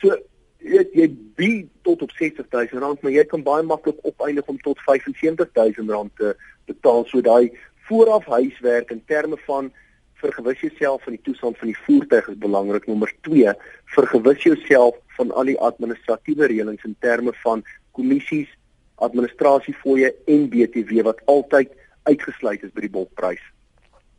So 0.00 0.16
jy 0.58 0.88
jy 0.92 1.16
bied 1.38 1.68
tot 1.82 2.02
op 2.02 2.10
R60000 2.10 3.00
maar 3.00 3.12
jy 3.12 3.24
kan 3.24 3.42
baie 3.42 3.62
maklik 3.62 3.96
opeindig 4.02 4.46
om 4.46 4.58
tot 4.58 4.78
R75000 4.80 6.12
te 6.16 6.36
betaal 6.66 7.04
so 7.06 7.20
daai 7.20 7.50
vooraf 7.88 8.24
huiswerk 8.26 8.90
in 8.90 9.02
terme 9.06 9.36
van 9.46 9.72
vergewis 10.20 10.60
jouself 10.60 11.02
van 11.02 11.16
die 11.16 11.22
toestand 11.22 11.58
van 11.58 11.72
die 11.72 11.78
voertuig 11.86 12.28
is 12.28 12.38
belangrik. 12.38 12.86
Nommer 12.86 13.12
2, 13.28 13.52
vergewis 13.96 14.42
jouself 14.42 14.96
van 15.16 15.32
al 15.32 15.50
die 15.52 15.58
administratiewe 15.60 16.48
reëlings 16.52 16.84
in 16.88 16.96
terme 17.00 17.34
van 17.42 17.64
kommissies, 17.96 18.48
administrasiefooie 18.94 20.14
en 20.32 20.48
BTW 20.52 21.04
wat 21.04 21.20
altyd 21.26 21.72
uitgesluit 22.08 22.64
is 22.64 22.72
by 22.72 22.86
die 22.86 22.92
bulkprys. 22.92 23.42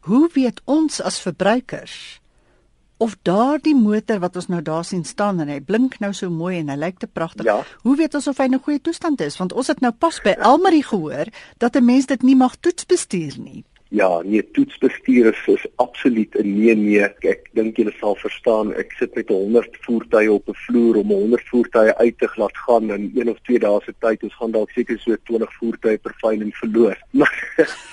Hoe 0.08 0.28
weet 0.34 0.62
ons 0.66 1.02
as 1.02 1.20
verbruikers 1.22 2.20
of 2.98 3.16
daardie 3.22 3.76
motor 3.78 4.20
wat 4.24 4.36
ons 4.40 4.48
nou 4.50 4.62
daar 4.66 4.86
sien 4.86 5.04
staan 5.06 5.42
en 5.44 5.52
hy 5.52 5.60
blink 5.62 6.00
nou 6.02 6.10
so 6.18 6.34
mooi 6.34 6.58
en 6.58 6.72
hy 6.74 6.78
lyk 6.80 7.02
te 7.02 7.10
pragtig. 7.10 7.46
Ja. 7.46 7.60
Hoe 7.86 7.96
weet 8.00 8.18
ons 8.18 8.28
of 8.30 8.38
hy 8.42 8.48
in 8.50 8.56
'n 8.58 8.66
goeie 8.66 8.82
toestand 8.82 9.22
is? 9.22 9.38
Want 9.38 9.54
ons 9.54 9.68
het 9.68 9.82
nou 9.82 9.92
pas 9.92 10.20
by 10.22 10.34
Elmarie 10.40 10.84
gehoor 10.84 11.30
dat 11.58 11.76
'n 11.76 11.86
mens 11.86 12.06
dit 12.06 12.22
nie 12.24 12.36
mag 12.36 12.56
toets 12.56 12.86
bestuur 12.86 13.38
nie. 13.38 13.64
Ja, 13.98 14.22
nee, 14.22 14.44
toetsbestuur 14.52 15.26
is, 15.32 15.40
is 15.48 15.66
absoluut 15.76 16.36
'n 16.38 16.60
nee 16.60 16.76
nee. 16.76 17.00
Ek, 17.02 17.24
ek 17.26 17.48
dink 17.58 17.78
julle 17.78 17.94
sal 17.98 18.16
verstaan. 18.16 18.74
Ek 18.74 18.92
sit 19.00 19.16
met 19.16 19.30
100 19.34 19.78
voertuie 19.86 20.32
op 20.32 20.50
'n 20.50 20.60
vloer 20.66 21.00
om 21.02 21.10
100 21.12 21.48
voertuie 21.50 21.94
uit 21.96 22.18
te 22.18 22.30
laat 22.36 22.58
gaan 22.58 22.92
in 22.94 23.12
een 23.16 23.30
of 23.30 23.40
twee 23.42 23.60
dae 23.60 23.80
se 23.86 23.94
tyd. 24.00 24.24
Ons 24.24 24.36
gaan 24.36 24.52
dalk 24.52 24.70
seker 24.70 25.00
so 25.00 25.16
20 25.24 25.54
voertuie 25.54 25.98
per 25.98 26.14
veiling 26.22 26.54
verloor. 26.56 26.98
Maar 27.18 27.34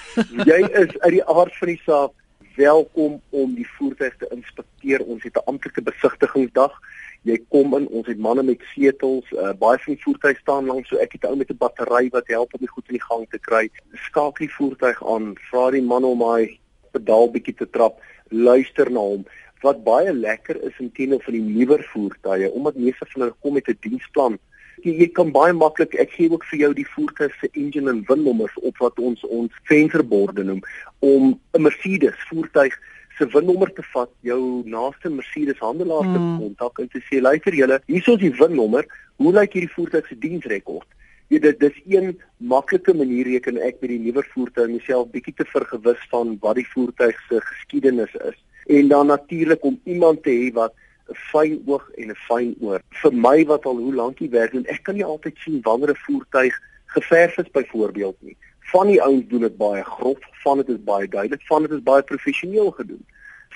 jy 0.50 0.60
is 0.82 0.92
uit 1.00 1.16
die 1.16 1.24
aard 1.24 1.56
van 1.56 1.68
die 1.68 1.80
saak 1.86 2.12
welkom 2.56 3.20
om 3.30 3.54
die 3.54 3.68
voertuig 3.78 4.16
te 4.16 4.28
inspekteer. 4.30 5.00
Ons 5.00 5.22
het 5.22 5.36
'n 5.36 5.48
amptelike 5.50 5.82
besigtigingsdag 5.82 6.80
jy 7.24 7.38
kom 7.48 7.72
in 7.78 7.86
ons 7.88 8.08
het 8.10 8.20
manne 8.20 8.42
met 8.44 8.62
sleutels 8.74 9.30
uh, 9.32 9.52
baie 9.60 9.80
van 9.80 9.94
die 9.94 10.02
voertuie 10.02 10.36
staan 10.40 10.68
langs 10.68 10.90
so 10.92 11.00
ek 11.00 11.16
het 11.16 11.24
'n 11.24 11.32
ou 11.32 11.36
met 11.40 11.50
'n 11.50 11.56
battery 11.56 12.10
wat 12.12 12.28
help 12.28 12.54
om 12.54 12.60
die 12.60 12.74
goed 12.74 12.88
in 12.88 12.98
die 12.98 13.08
gang 13.08 13.24
te 13.30 13.38
kry. 13.38 13.70
Skakel 14.08 14.46
die 14.46 14.56
voertuig 14.58 15.00
aan 15.14 15.34
vra 15.50 15.70
die 15.70 15.82
man 15.82 16.04
om 16.04 16.20
hy 16.20 16.58
pedaal 16.92 17.30
bietjie 17.30 17.56
te 17.56 17.70
trap 17.70 18.00
luister 18.28 18.90
na 18.90 19.00
hom. 19.00 19.24
Wat 19.62 19.84
baie 19.84 20.12
lekker 20.12 20.62
is 20.62 20.76
in 20.78 20.92
teenoor 20.92 21.22
van 21.22 21.32
die 21.32 21.42
nuwer 21.42 21.82
voertuie 21.92 22.50
omdat 22.52 22.76
meeste 22.76 23.06
van 23.12 23.22
hulle 23.22 23.40
kom 23.40 23.54
met 23.54 23.68
'n 23.68 23.78
diensplan. 23.80 24.38
Jy, 24.82 24.92
jy 25.00 25.08
kan 25.08 25.32
baie 25.32 25.52
maklik 25.52 25.94
ek 25.94 26.10
gee 26.10 26.30
ook 26.30 26.44
vir 26.44 26.58
jou 26.58 26.72
die 26.74 26.88
voertuig 26.94 27.32
se 27.40 27.48
engine 27.52 27.90
en 27.90 28.04
winnommers 28.06 28.56
op 28.60 28.76
wat 28.78 28.98
ons 28.98 29.24
ons 29.24 29.52
vensterborde 29.64 30.44
noem 30.44 30.60
om 31.00 31.40
'n 31.54 31.62
Mercedes 31.62 32.18
voertuig 32.28 32.76
se 33.18 33.26
winnommer 33.30 33.70
te 33.74 33.82
vat, 33.92 34.10
jou 34.26 34.40
naaste 34.66 35.10
Mercedes 35.10 35.60
handelaar 35.62 36.06
te 36.06 36.18
hmm. 36.18 36.38
kontak 36.42 36.80
en 36.82 36.90
te 36.90 37.00
sê 37.08 37.20
luister 37.22 37.54
julle, 37.54 37.78
hier 37.86 38.02
is 38.02 38.20
die 38.20 38.32
winnommer, 38.40 38.86
hoe 39.22 39.32
lyk 39.36 39.54
hierdie 39.54 39.72
voertuig 39.74 40.08
se 40.10 40.18
diensrekord? 40.18 40.88
Ja, 41.32 41.40
dit 41.40 41.60
dis 41.60 41.76
een 41.88 42.10
maklike 42.52 42.94
manier 42.94 43.30
reken 43.30 43.60
ek 43.64 43.78
met 43.80 43.94
die 43.94 44.00
nuwe 44.02 44.24
voertuig 44.34 44.74
myself 44.74 45.08
bietjie 45.14 45.34
te 45.38 45.46
vergewis 45.48 46.02
van 46.10 46.34
wat 46.42 46.58
die 46.60 46.66
voertuig 46.74 47.20
se 47.28 47.40
geskiedenis 47.48 48.12
is. 48.28 48.36
En 48.66 48.90
dan 48.92 49.08
natuurlik 49.12 49.64
om 49.64 49.78
iemand 49.84 50.22
te 50.22 50.34
hê 50.34 50.50
wat 50.58 50.74
'n 51.08 51.16
fyn 51.30 51.62
oog 51.66 51.88
en 51.96 52.10
'n 52.10 52.20
fyn 52.28 52.54
oor. 52.60 52.80
Vir 53.02 53.12
my 53.12 53.44
wat 53.46 53.64
al 53.64 53.76
hoe 53.76 53.94
lank 53.94 54.18
hier 54.18 54.30
werk 54.30 54.54
en 54.54 54.66
ek 54.66 54.82
kan 54.82 54.94
nie 54.94 55.04
altyd 55.04 55.36
sien 55.38 55.60
wanneer 55.62 55.90
'n 55.90 56.04
voertuig 56.06 56.54
geverf 56.86 57.38
is 57.38 57.50
byvoorbeeld 57.50 58.16
nie 58.20 58.36
van 58.74 58.88
die 58.90 59.02
ouens 59.02 59.26
doen 59.30 59.44
dit 59.46 59.56
baie 59.56 59.82
grof, 59.86 60.22
van 60.42 60.58
dit 60.62 60.70
is 60.74 60.80
baie 60.82 61.08
duidelik, 61.08 61.42
van 61.46 61.62
dit 61.62 61.74
is 61.76 61.82
baie 61.86 62.02
professioneel 62.02 62.72
gedoen. 62.74 63.02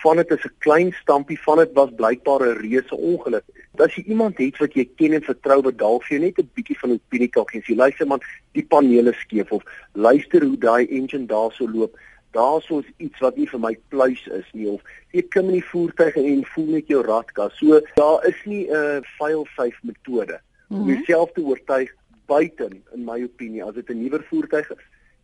Van 0.03 0.21
dit 0.21 0.31
is 0.31 0.45
'n 0.47 0.55
klein 0.65 0.93
stampie, 1.01 1.39
van 1.43 1.59
dit 1.59 1.73
was 1.79 1.91
blykbaar 2.01 2.43
'n 2.47 2.59
reuse 2.61 2.97
ongeluk. 2.97 3.45
As 3.77 3.95
jy 3.95 4.03
iemand 4.07 4.39
het 4.39 4.59
wat 4.59 4.75
jy 4.75 4.85
ken 4.97 5.13
en 5.13 5.23
vertrou 5.23 5.63
wat 5.63 5.79
dalk 5.79 6.05
vir 6.05 6.17
jou 6.17 6.27
net 6.27 6.39
'n 6.39 6.51
bietjie 6.55 6.79
van 6.79 6.91
'n 6.91 7.01
opinie 7.01 7.29
kan 7.29 7.49
gee, 7.49 7.63
jy 7.67 7.75
luister 7.75 8.07
man, 8.07 8.21
die 8.53 8.63
panele 8.63 9.13
skeef 9.13 9.51
of 9.53 9.63
luister 9.93 10.45
hoe 10.45 10.59
daai 10.59 10.87
engine 10.87 11.27
daarso 11.27 11.69
loop, 11.69 11.99
daarso 12.31 12.79
is 12.79 12.91
iets 12.97 13.19
wat 13.19 13.37
nie 13.37 13.49
vir 13.49 13.61
my 13.61 13.79
pluis 13.89 14.27
is 14.27 14.49
nie 14.53 14.69
of 14.69 14.81
jy 15.11 15.23
klim 15.23 15.47
in 15.47 15.59
die 15.61 15.71
voertuig 15.73 16.17
en 16.17 16.45
voel 16.45 16.67
net 16.67 16.87
jou 16.87 17.03
radkas. 17.03 17.59
So 17.59 17.81
daar 17.95 18.27
is 18.27 18.45
nie 18.45 18.67
'n 18.71 18.75
uh, 18.75 19.01
file 19.19 19.45
safe 19.57 19.81
metode 19.83 20.41
om 20.71 20.77
mm 20.77 20.83
-hmm. 20.83 20.93
jouself 20.93 21.33
te 21.33 21.41
oortuig 21.41 21.91
buiten 22.27 22.83
in 22.95 23.05
my 23.05 23.23
opinie 23.23 23.65
as 23.65 23.75
dit 23.75 23.89
'n 23.91 24.03
nuwer 24.03 24.25
voertuig 24.31 24.71
is 24.71 24.79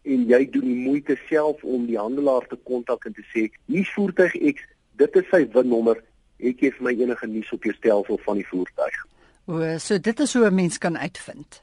en 0.05 0.27
jy 0.29 0.40
doen 0.53 0.67
die 0.69 0.83
moeite 0.85 1.17
self 1.29 1.62
om 1.64 1.87
die 1.88 1.99
handelaar 1.99 2.47
te 2.49 2.59
kontak 2.69 3.07
en 3.09 3.17
te 3.17 3.25
sê 3.33 3.49
hier's 3.73 3.93
voertuig 3.97 4.37
X 4.55 4.64
dit 5.01 5.17
is 5.21 5.31
sy 5.33 5.43
winnommer. 5.55 6.01
Ek 6.38 6.61
gee 6.61 6.75
vir 6.77 6.87
my 6.87 6.93
enige 6.99 7.27
nuus 7.31 7.53
op 7.55 7.64
jou 7.64 7.75
stelsel 7.75 8.21
van 8.27 8.40
die 8.40 8.47
voertuig. 8.47 8.99
O 9.49 9.61
so 9.79 9.99
dit 9.99 10.21
is 10.21 10.35
hoe 10.35 10.47
'n 10.51 10.55
mens 10.55 10.79
kan 10.79 10.99
uitvind. 10.99 11.62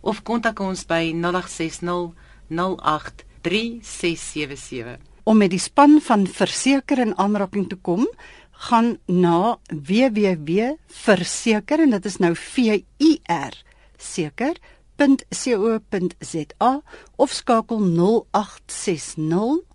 of 0.00 0.22
kontak 0.22 0.60
ons 0.60 0.86
by 0.86 1.12
0860 1.12 2.12
08 2.48 3.24
3677. 3.42 4.98
Om 5.24 5.36
met 5.36 5.50
die 5.50 5.58
span 5.58 6.00
van 6.00 6.26
verseker 6.26 6.98
in 6.98 7.16
aanraking 7.16 7.68
te 7.68 7.76
kom, 7.76 8.08
gaan 8.50 8.98
na 9.06 9.58
www.verseker 9.68 11.80
en 11.80 11.90
dit 11.90 12.04
is 12.04 12.16
nou 12.16 12.34
V 12.34 12.58
U 12.98 13.18
R 13.24 13.64
seker.co.za 14.04 16.82
of 17.16 17.32
skakel 17.32 17.80
0860 17.80 19.72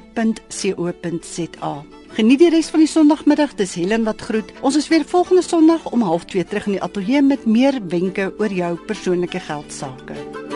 Geniet 2.15 2.39
die 2.39 2.49
res 2.49 2.69
van 2.71 2.79
die 2.79 2.89
Sondagmiddag. 2.89 3.55
Dis 3.59 3.75
Helen 3.75 4.05
wat 4.07 4.21
groet. 4.21 4.51
Ons 4.61 4.77
is 4.79 4.87
weer 4.87 5.05
volgende 5.05 5.43
Sondag 5.43 5.85
om 5.91 6.03
0.30 6.03 6.47
terug 6.47 6.65
in 6.65 6.77
die 6.77 6.83
ateljee 6.83 7.21
met 7.21 7.45
meer 7.45 7.79
wenke 7.89 8.31
oor 8.39 8.53
jou 8.53 8.75
persoonlike 8.87 9.39
geldsaake. 9.39 10.46